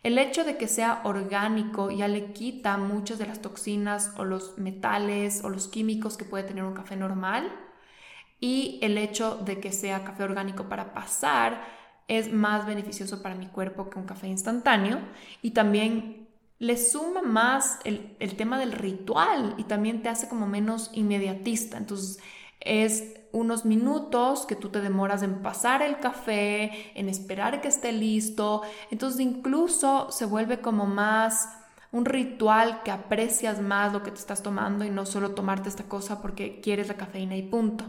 [0.04, 4.58] El hecho de que sea orgánico ya le quita muchas de las toxinas o los
[4.58, 7.52] metales o los químicos que puede tener un café normal
[8.40, 11.62] y el hecho de que sea café orgánico para pasar
[12.08, 15.00] es más beneficioso para mi cuerpo que un café instantáneo
[15.42, 16.28] y también
[16.62, 21.78] le suma más el, tema del ritual y también te hace como menos inmediatista.
[21.78, 22.20] Entonces
[22.60, 27.92] es unos minutos que tú te demoras en pasar el café, en esperar que esté
[27.92, 28.62] listo.
[28.92, 31.50] Entonces incluso se vuelve como más
[31.92, 35.86] un ritual que aprecias más lo que te estás tomando y no solo tomarte esta
[35.86, 37.86] cosa porque quieres la cafeína y punto.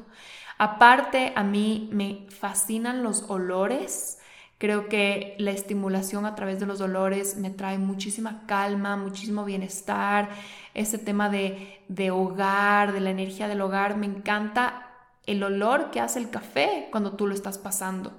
[0.58, 4.18] Aparte, a mí me fascinan los olores.
[4.58, 10.28] Creo que la estimulación a través de los olores me trae muchísima calma, muchísimo bienestar.
[10.74, 14.88] Ese tema de, de hogar, de la energía del hogar, me encanta
[15.26, 18.12] el olor que hace el café cuando tú lo estás pasando.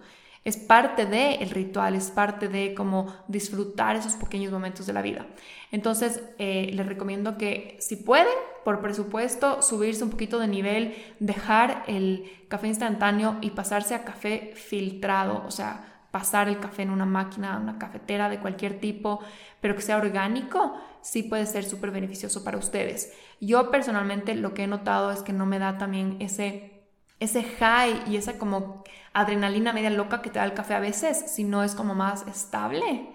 [0.44, 5.02] Es parte del el ritual, es parte de como disfrutar esos pequeños momentos de la
[5.02, 5.26] vida.
[5.72, 8.28] Entonces, eh, les recomiendo que si pueden,
[8.66, 14.52] por presupuesto, subirse un poquito de nivel, dejar el café instantáneo y pasarse a café
[14.56, 19.22] filtrado, o sea, pasar el café en una máquina, una cafetera de cualquier tipo,
[19.62, 23.12] pero que sea orgánico, sí puede ser súper beneficioso para ustedes.
[23.42, 26.73] Yo personalmente lo que he notado es que no me da también ese
[27.20, 31.32] ese high y esa como adrenalina media loca que te da el café a veces,
[31.32, 33.10] sino es como más estable.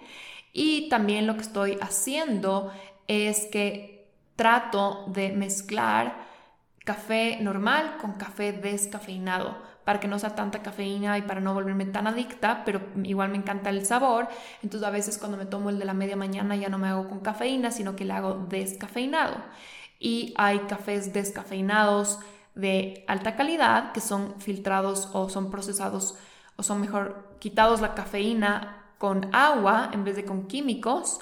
[0.53, 2.71] Y también lo que estoy haciendo
[3.07, 6.27] es que trato de mezclar
[6.85, 11.85] café normal con café descafeinado para que no sea tanta cafeína y para no volverme
[11.85, 14.27] tan adicta, pero igual me encanta el sabor.
[14.61, 17.09] Entonces a veces cuando me tomo el de la media mañana ya no me hago
[17.09, 19.35] con cafeína, sino que le hago descafeinado.
[19.99, 22.19] Y hay cafés descafeinados
[22.59, 26.15] de alta calidad que son filtrados o son procesados
[26.55, 31.19] o son mejor quitados la cafeína con agua en vez de con químicos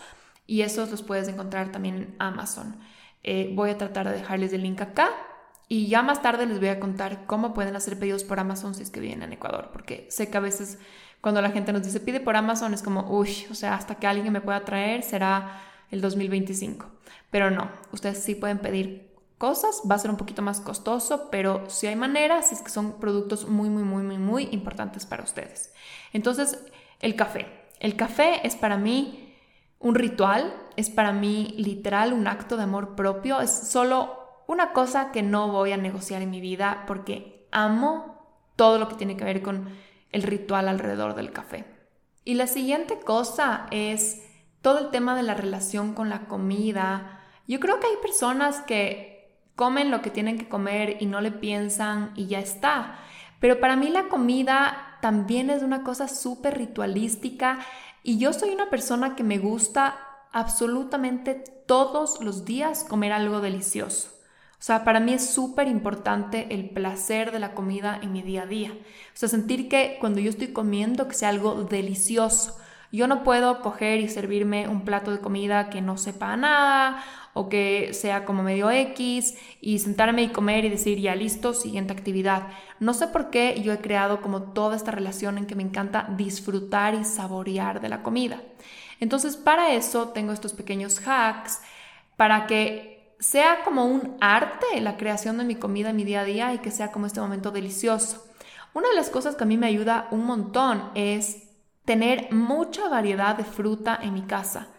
[0.47, 2.77] y esos los puedes encontrar también en Amazon.
[3.23, 5.09] Eh, voy a tratar de dejarles el link acá
[5.67, 8.83] y ya más tarde les voy a contar cómo pueden hacer pedidos por Amazon si
[8.83, 10.79] es que vienen en Ecuador, porque sé que a veces
[11.21, 14.07] cuando la gente nos dice pide por Amazon es como, uy, o sea, hasta que
[14.07, 16.85] alguien me pueda traer será el 2025.
[17.29, 19.06] Pero no, ustedes sí pueden pedir
[19.37, 22.99] cosas, va a ser un poquito más costoso, pero si hay maneras, es que son
[22.99, 25.73] productos muy, muy, muy, muy, muy importantes para ustedes.
[26.13, 26.63] Entonces,
[26.99, 27.47] el café.
[27.79, 29.35] El café es para mí
[29.79, 35.11] un ritual, es para mí literal un acto de amor propio, es solo una cosa
[35.11, 38.17] que no voy a negociar en mi vida porque amo
[38.55, 39.69] todo lo que tiene que ver con
[40.11, 41.65] el ritual alrededor del café.
[42.23, 44.23] Y la siguiente cosa es
[44.61, 47.21] todo el tema de la relación con la comida.
[47.47, 49.16] Yo creo que hay personas que
[49.57, 52.99] comen lo que tienen que comer y no le piensan y ya está.
[53.41, 57.59] Pero para mí la comida también es una cosa súper ritualística
[58.03, 59.97] y yo soy una persona que me gusta
[60.31, 61.33] absolutamente
[61.65, 64.11] todos los días comer algo delicioso.
[64.51, 68.43] O sea, para mí es súper importante el placer de la comida en mi día
[68.43, 68.71] a día.
[68.71, 72.57] O sea, sentir que cuando yo estoy comiendo que sea algo delicioso.
[72.91, 77.03] Yo no puedo coger y servirme un plato de comida que no sepa nada
[77.37, 81.93] o que sea como medio X y sentarme y comer y decir ya listo, siguiente
[81.93, 82.47] actividad.
[82.79, 86.07] No sé por qué yo he creado como toda esta relación en que me encanta
[86.17, 88.41] disfrutar y saborear de la comida.
[88.99, 91.61] Entonces para eso tengo estos pequeños hacks
[92.15, 96.25] para que sea como un arte la creación de mi comida en mi día a
[96.25, 98.25] día y que sea como este momento delicioso.
[98.73, 101.43] Una de las cosas que a mí me ayuda un montón es
[101.85, 104.69] tener mucha variedad de fruta en mi casa.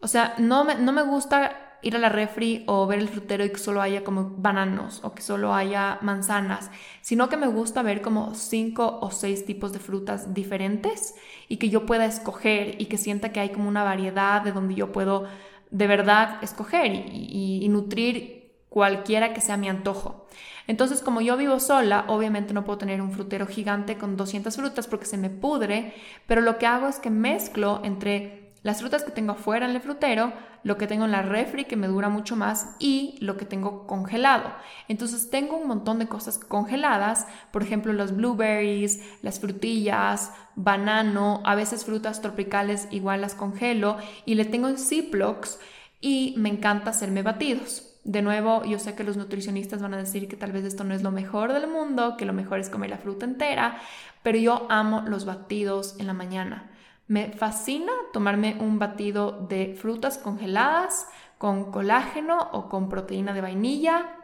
[0.00, 3.44] O sea, no me, no me gusta ir a la refri o ver el frutero
[3.44, 6.70] y que solo haya como bananos o que solo haya manzanas,
[7.00, 11.14] sino que me gusta ver como cinco o seis tipos de frutas diferentes
[11.48, 14.74] y que yo pueda escoger y que sienta que hay como una variedad de donde
[14.74, 15.26] yo puedo
[15.70, 20.26] de verdad escoger y, nutrir cualquiera que sea mi antojo.
[20.66, 24.86] Entonces, como yo vivo sola, obviamente no puedo tener un frutero gigante con 200 frutas
[24.86, 25.94] porque se me pudre,
[26.26, 29.80] pero lo que hago es que mezclo entre las frutas que tengo afuera en el
[29.80, 30.32] frutero,
[30.62, 33.86] lo que tengo en la refri que me dura mucho más y lo que tengo
[33.86, 34.52] congelado.
[34.88, 41.54] Entonces tengo un montón de cosas congeladas, por ejemplo los blueberries, las frutillas, banano, a
[41.54, 45.58] veces frutas tropicales igual las congelo y le tengo en Ziplocs
[46.00, 47.88] y me encanta hacerme batidos.
[48.04, 50.92] De nuevo, yo sé que los nutricionistas van a decir que tal vez esto no
[50.92, 53.78] es lo mejor del mundo, que lo mejor es comer la fruta entera,
[54.24, 56.71] pero yo amo los batidos en la mañana.
[57.12, 61.06] Me fascina tomarme un batido de frutas congeladas
[61.36, 64.16] con colágeno o con proteína de vainilla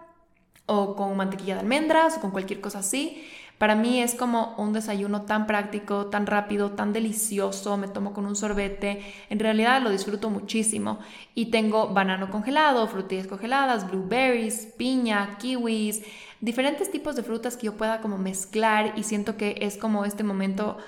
[0.64, 3.28] o con mantequilla de almendras o con cualquier cosa así.
[3.58, 8.24] Para mí es como un desayuno tan práctico, tan rápido, tan delicioso, me tomo con
[8.24, 10.98] un sorbete, en realidad lo disfruto muchísimo.
[11.34, 16.00] Y tengo banano congelado, frutillas congeladas, blueberries, piña, kiwis,
[16.40, 18.94] diferentes tipos de frutas que yo pueda como mezclar.
[18.96, 20.78] Y siento que es como este momento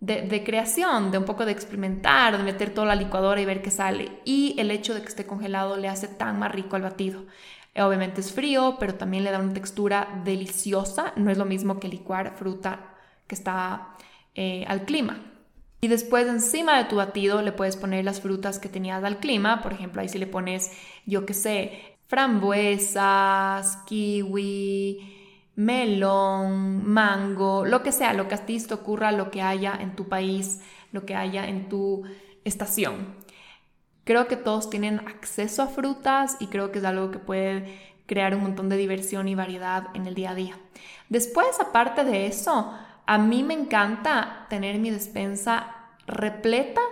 [0.00, 3.70] de, creación, de un poco de experimentar, de meter toda la licuadora y ver qué
[3.70, 4.20] sale.
[4.24, 7.24] Y el hecho de que esté congelado le hace tan más rico al batido.
[7.74, 11.12] Eh, obviamente es frío, pero también le da una textura deliciosa.
[11.16, 12.94] No es lo mismo que licuar fruta
[13.26, 13.88] que está
[14.34, 15.20] eh, al clima.
[15.80, 19.62] Y después encima de tu batido le puedes poner las frutas que tenías al clima.
[19.62, 20.72] Por ejemplo, ahí si le pones,
[21.06, 25.17] yo qué sé, frambuesas, kiwi,
[25.58, 29.96] melón, mango, lo que sea, lo que a ti te ocurra, lo que haya en
[29.96, 30.60] tu país,
[30.92, 32.04] lo que haya en tu
[32.44, 33.16] estación.
[34.04, 38.36] Creo que todos tienen acceso a frutas y creo que es algo que puede crear
[38.36, 40.56] un montón de diversión y variedad en el día a día.
[41.08, 42.72] Después, aparte de eso,
[43.04, 45.74] a mí me encanta tener mi despensa
[46.06, 46.82] repleta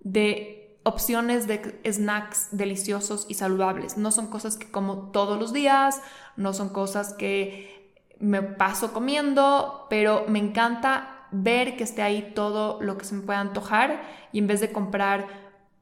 [0.00, 3.98] de opciones de snacks deliciosos y saludables.
[3.98, 6.00] No son cosas que como todos los días,
[6.36, 7.75] no son cosas que
[8.18, 13.22] me paso comiendo, pero me encanta ver que esté ahí todo lo que se me
[13.22, 14.02] pueda antojar
[14.32, 15.26] y en vez de comprar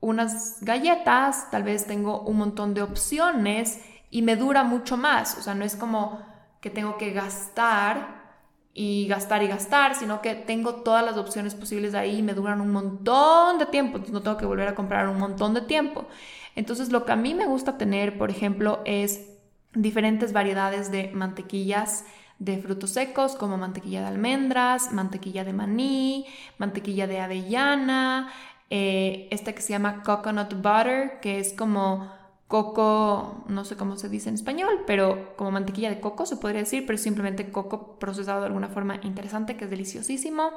[0.01, 3.81] unas galletas, tal vez tengo un montón de opciones
[4.11, 5.39] y me dura mucho más.
[5.39, 6.21] O sea, no es como
[6.61, 8.23] que tengo que gastar
[8.75, 12.61] y gastar y gastar, sino que tengo todas las opciones posibles ahí y me duran
[12.61, 16.07] un montón de tiempo, entonces no tengo que volver a comprar un montón de tiempo.
[16.57, 19.31] Entonces lo que a mí me gusta tener, por ejemplo, es
[19.75, 22.05] diferentes variedades de mantequillas
[22.39, 26.27] de frutos secos como mantequilla de almendras, mantequilla de maní,
[26.59, 28.33] mantequilla de avellana,
[28.71, 32.11] eh, esta que se llama coconut butter, que es como
[32.49, 36.61] coco, no sé cómo se dice en español, pero como mantequilla de coco se podría
[36.61, 40.51] decir, pero simplemente coco procesado de alguna forma interesante, que es deliciosísimo.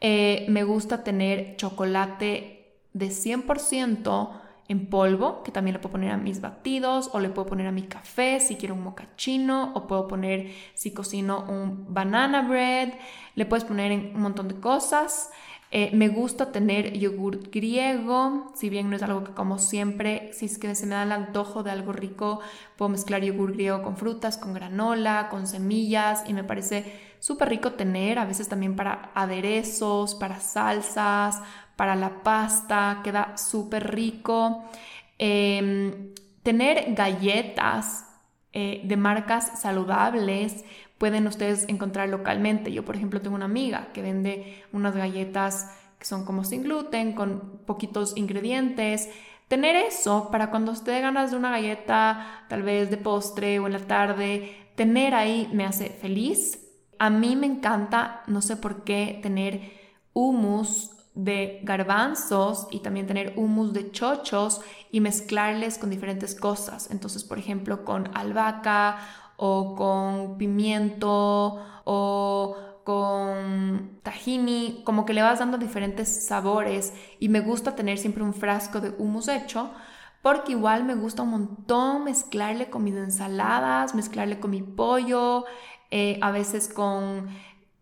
[0.00, 4.41] Eh, me gusta tener chocolate de 100%
[4.72, 7.72] en polvo, que también le puedo poner a mis batidos o le puedo poner a
[7.72, 12.94] mi café si quiero un mocachino o puedo poner si cocino un banana bread,
[13.34, 15.30] le puedes poner en un montón de cosas.
[15.74, 20.44] Eh, me gusta tener yogur griego, si bien no es algo que como siempre, si
[20.44, 22.40] es que se me da el antojo de algo rico,
[22.76, 27.72] puedo mezclar yogur griego con frutas, con granola, con semillas y me parece súper rico
[27.72, 31.40] tener, a veces también para aderezos, para salsas,
[31.74, 34.64] para la pasta, queda súper rico.
[35.16, 36.12] Em,
[36.42, 38.04] tener galletas
[38.52, 40.66] eh, de marcas saludables
[41.02, 42.70] pueden ustedes encontrar localmente.
[42.70, 47.12] Yo, por ejemplo, tengo una amiga que vende unas galletas que son como sin gluten,
[47.12, 49.08] con poquitos ingredientes.
[49.48, 53.72] Tener eso para cuando usted ganas de una galleta, tal vez de postre o en
[53.72, 56.68] la tarde, tener ahí me hace feliz.
[57.00, 59.72] A mí me encanta, no sé por qué, tener
[60.12, 64.60] hummus de garbanzos y también tener humus de chochos
[64.92, 66.90] y mezclarles con diferentes cosas.
[66.92, 68.98] Entonces, por ejemplo, con albahaca
[69.44, 77.40] o con pimiento o con tahini, como que le vas dando diferentes sabores y me
[77.40, 79.72] gusta tener siempre un frasco de humus hecho
[80.22, 85.44] porque igual me gusta un montón mezclarle con mis ensaladas, mezclarle con mi pollo,
[85.90, 87.28] eh, a veces con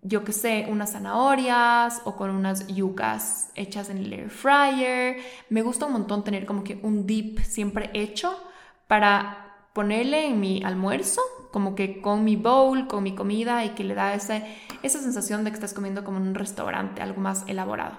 [0.00, 5.18] yo que sé, unas zanahorias o con unas yucas hechas en el air fryer.
[5.50, 8.34] Me gusta un montón tener como que un dip siempre hecho
[8.86, 11.20] para ponerle en mi almuerzo,
[11.52, 14.42] como que con mi bowl, con mi comida y que le da esa,
[14.82, 17.98] esa sensación de que estás comiendo como en un restaurante, algo más elaborado.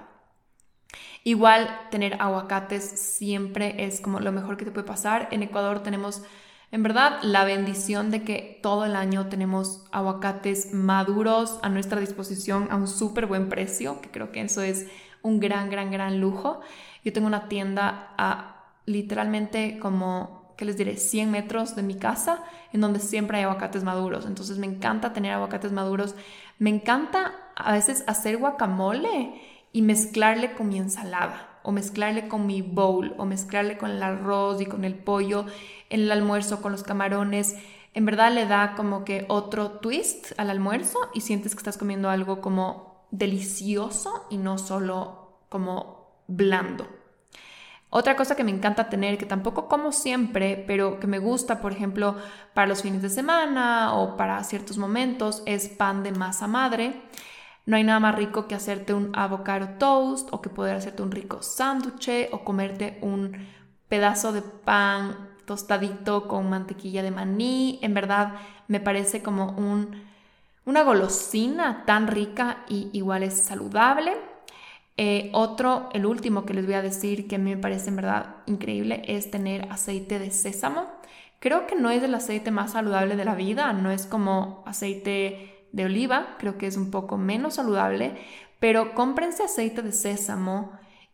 [1.24, 5.28] Igual tener aguacates siempre es como lo mejor que te puede pasar.
[5.30, 6.22] En Ecuador tenemos
[6.72, 12.68] en verdad la bendición de que todo el año tenemos aguacates maduros a nuestra disposición
[12.70, 14.88] a un súper buen precio, que creo que eso es
[15.22, 16.60] un gran, gran, gran lujo.
[17.04, 22.40] Yo tengo una tienda a literalmente como, ¿qué les diré?, 100 metros de mi casa,
[22.72, 24.26] en donde siempre hay aguacates maduros.
[24.26, 26.14] Entonces me encanta tener aguacates maduros.
[26.60, 29.42] Me encanta a veces hacer guacamole
[29.72, 34.60] y mezclarle con mi ensalada o mezclarle con mi bowl o mezclarle con el arroz
[34.60, 35.46] y con el pollo
[35.90, 37.56] en el almuerzo con los camarones.
[37.92, 42.08] En verdad le da como que otro twist al almuerzo y sientes que estás comiendo
[42.08, 47.01] algo como delicioso y no solo como blando.
[47.94, 51.72] Otra cosa que me encanta tener, que tampoco como siempre, pero que me gusta, por
[51.72, 52.16] ejemplo,
[52.54, 57.02] para los fines de semana o para ciertos momentos, es pan de masa madre.
[57.66, 61.10] No hay nada más rico que hacerte un avocado toast o que poder hacerte un
[61.10, 63.46] rico sándwich o comerte un
[63.90, 67.78] pedazo de pan tostadito con mantequilla de maní.
[67.82, 68.36] En verdad
[68.68, 70.02] me parece como un,
[70.64, 74.31] una golosina tan rica y igual es saludable.
[75.04, 77.96] Eh, otro, el último que les voy a decir que a mí me parece en
[77.96, 80.86] verdad increíble es tener aceite de sésamo.
[81.40, 85.66] Creo que no es el aceite más saludable de la vida, no es como aceite
[85.72, 88.14] de oliva, creo que es un poco menos saludable,
[88.60, 90.70] pero cómprense aceite de sésamo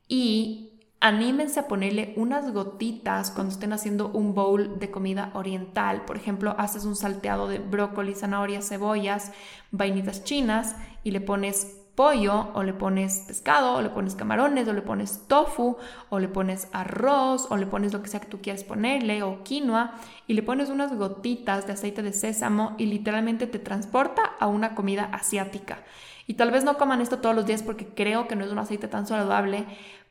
[0.07, 6.05] y anímense a ponerle unas gotitas cuando estén haciendo un bowl de comida oriental.
[6.05, 9.32] Por ejemplo, haces un salteado de brócoli, zanahoria, cebollas,
[9.70, 14.72] vainitas chinas y le pones pollo o le pones pescado o le pones camarones o
[14.72, 15.76] le pones tofu
[16.11, 19.42] o le pones arroz o le pones lo que sea que tú quieras ponerle o
[19.42, 19.94] quinoa
[20.28, 24.76] y le pones unas gotitas de aceite de sésamo y literalmente te transporta a una
[24.76, 25.82] comida asiática.
[26.28, 28.61] Y tal vez no coman esto todos los días porque creo que no es un
[28.61, 29.64] aceite tan saludable,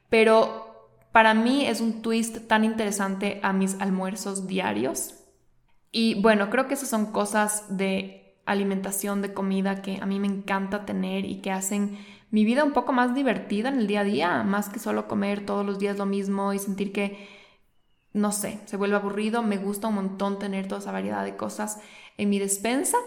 [0.10, 5.14] pero para mí es un twist tan interesante a mis almuerzos diarios.
[5.94, 10.28] Y bueno, creo que esas son cosas de alimentación, de comida que a mí me
[10.28, 11.98] encanta tener y que hacen
[12.32, 15.46] mi vida un poco más divertida en el día a día, más que solo comer
[15.46, 17.30] todos los días lo mismo y sentir que,
[18.14, 19.44] no sé, se vuelve aburrido.
[19.44, 21.80] Me gusta un montón tener toda esa variedad de cosas
[22.18, 22.98] en mi despensa.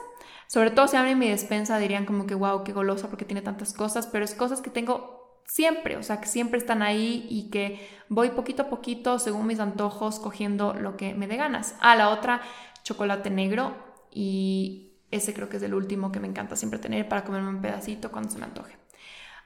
[0.47, 3.73] Sobre todo si abren mi despensa dirían como que, wow, qué golosa porque tiene tantas
[3.73, 7.89] cosas, pero es cosas que tengo siempre, o sea, que siempre están ahí y que
[8.09, 11.75] voy poquito a poquito, según mis antojos, cogiendo lo que me dé ganas.
[11.81, 12.41] Ah, la otra,
[12.85, 13.75] chocolate negro
[14.11, 17.63] y ese creo que es el último que me encanta siempre tener para comerme un
[17.63, 18.77] pedacito cuando se me antoje.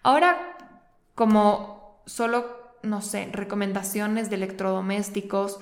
[0.02, 0.56] Ahora,
[1.14, 5.60] como solo, no sé, recomendaciones de electrodomésticos,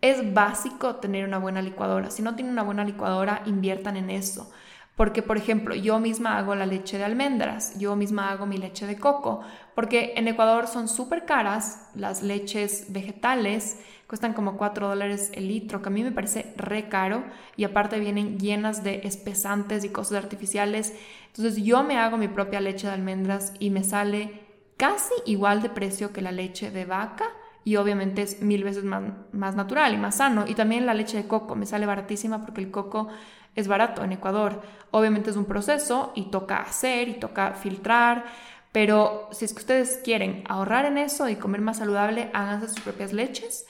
[0.00, 2.10] es básico tener una buena licuadora.
[2.10, 4.50] Si no tienen una buena licuadora, inviertan en eso.
[4.96, 8.86] Porque, por ejemplo, yo misma hago la leche de almendras, yo misma hago mi leche
[8.86, 9.40] de coco,
[9.74, 15.82] porque en Ecuador son súper caras las leches vegetales, cuestan como 4 dólares el litro,
[15.82, 17.24] que a mí me parece re caro,
[17.56, 20.94] y aparte vienen llenas de espesantes y cosas artificiales.
[21.28, 24.42] Entonces yo me hago mi propia leche de almendras y me sale
[24.76, 27.26] casi igual de precio que la leche de vaca,
[27.64, 29.02] y obviamente es mil veces más,
[29.32, 30.44] más natural y más sano.
[30.46, 33.08] Y también la leche de coco me sale baratísima porque el coco
[33.54, 34.60] es barato en Ecuador.
[34.90, 38.26] Obviamente es un proceso y toca hacer y toca filtrar,
[38.70, 42.80] pero si es que ustedes quieren ahorrar en eso y comer más saludable, háganse sus
[42.80, 43.66] propias leches.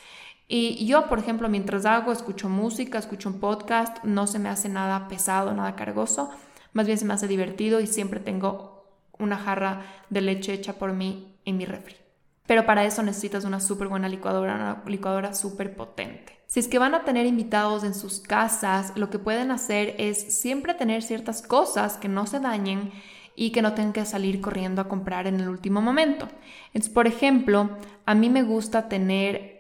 [0.47, 4.69] Y yo, por ejemplo, mientras hago, escucho música, escucho un podcast, no se me hace
[4.69, 6.31] nada pesado, nada cargoso,
[6.73, 8.85] más bien se me hace divertido y siempre tengo
[9.19, 11.97] una jarra de leche hecha por mí en mi refri.
[12.47, 16.41] Pero para eso necesitas una súper buena licuadora, una licuadora súper potente.
[16.47, 20.39] Si es que van a tener invitados en sus casas, lo que pueden hacer es
[20.41, 22.93] siempre tener ciertas cosas que no se dañen
[23.35, 26.29] y que no tengan que salir corriendo a comprar en el último momento.
[26.69, 27.71] Entonces, por ejemplo,
[28.05, 29.54] a mí me gusta tener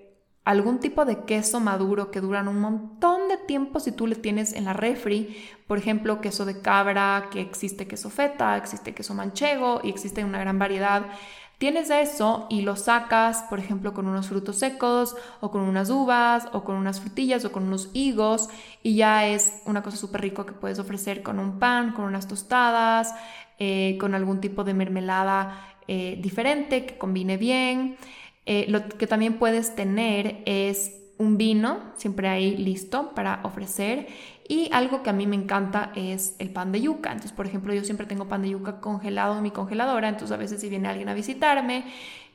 [0.44, 4.52] algún tipo de queso maduro que duran un montón de tiempo si tú le tienes
[4.52, 5.36] en la refri,
[5.66, 10.38] por ejemplo, queso de cabra, que existe queso feta, existe queso manchego y existe una
[10.38, 11.06] gran variedad.
[11.56, 16.46] Tienes eso y lo sacas, por ejemplo, con unos frutos secos o con unas uvas
[16.52, 18.50] o con unas frutillas o con unos higos
[18.82, 22.28] y ya es una cosa súper rico que puedes ofrecer con un pan, con unas
[22.28, 23.14] tostadas,
[23.58, 27.96] eh, con algún tipo de mermelada eh, diferente que combine bien.
[28.46, 34.08] Eh, lo que también puedes tener es un vino, siempre ahí listo para ofrecer.
[34.46, 37.10] Y algo que a mí me encanta es el pan de yuca.
[37.10, 40.08] Entonces, por ejemplo, yo siempre tengo pan de yuca congelado en mi congeladora.
[40.08, 41.84] Entonces, a veces si viene alguien a visitarme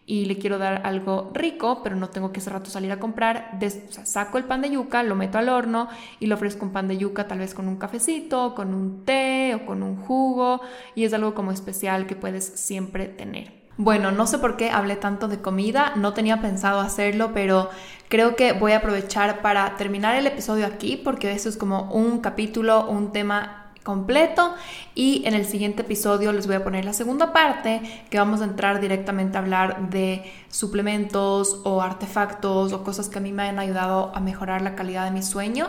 [0.08, 3.60] y le quiero dar algo rico, pero no tengo que ese rato salir a comprar,
[4.06, 5.88] saco el pan de yuca, lo meto al horno
[6.20, 9.54] y lo ofrezco un pan de yuca tal vez con un cafecito, con un té
[9.54, 10.62] o con un jugo.
[10.96, 13.59] Y es algo como especial que puedes siempre tener.
[13.82, 17.70] Bueno, no sé por qué hablé tanto de comida, no tenía pensado hacerlo, pero
[18.10, 22.20] creo que voy a aprovechar para terminar el episodio aquí porque eso es como un
[22.20, 24.54] capítulo, un tema completo
[24.96, 28.44] y en el siguiente episodio les voy a poner la segunda parte que vamos a
[28.44, 33.60] entrar directamente a hablar de suplementos o artefactos o cosas que a mí me han
[33.60, 35.68] ayudado a mejorar la calidad de mi sueño.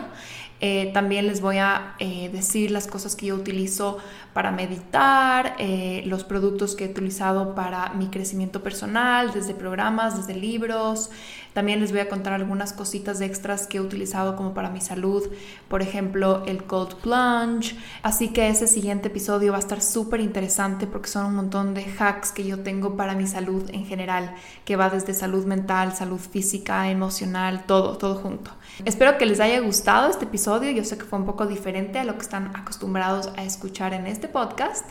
[0.63, 3.97] Eh, también les voy a eh, decir las cosas que yo utilizo
[4.31, 10.39] para meditar, eh, los productos que he utilizado para mi crecimiento personal, desde programas, desde
[10.39, 11.09] libros.
[11.53, 15.27] También les voy a contar algunas cositas extras que he utilizado como para mi salud,
[15.67, 17.75] por ejemplo el cold plunge.
[18.03, 21.85] Así que ese siguiente episodio va a estar súper interesante porque son un montón de
[21.99, 26.19] hacks que yo tengo para mi salud en general, que va desde salud mental, salud
[26.19, 28.51] física, emocional, todo, todo junto.
[28.85, 30.71] Espero que les haya gustado este episodio.
[30.71, 34.07] Yo sé que fue un poco diferente a lo que están acostumbrados a escuchar en
[34.07, 34.87] este podcast,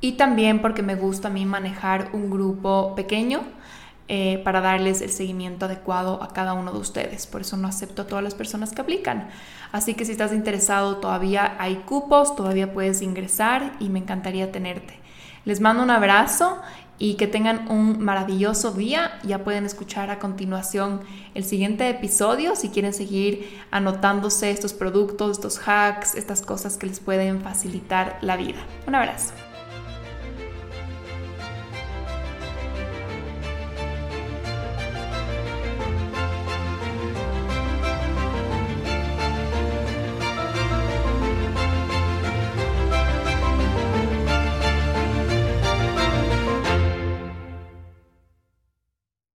[0.00, 3.42] y también porque me gusta a mí manejar un grupo pequeño
[4.08, 7.26] eh, para darles el seguimiento adecuado a cada uno de ustedes.
[7.26, 9.28] Por eso no acepto a todas las personas que aplican.
[9.70, 14.94] Así que si estás interesado, todavía hay cupos, todavía puedes ingresar y me encantaría tenerte.
[15.44, 16.58] Les mando un abrazo
[16.98, 19.18] y que tengan un maravilloso día.
[19.24, 21.00] Ya pueden escuchar a continuación
[21.34, 27.00] el siguiente episodio si quieren seguir anotándose estos productos, estos hacks, estas cosas que les
[27.00, 28.58] pueden facilitar la vida.
[28.86, 29.32] Un abrazo.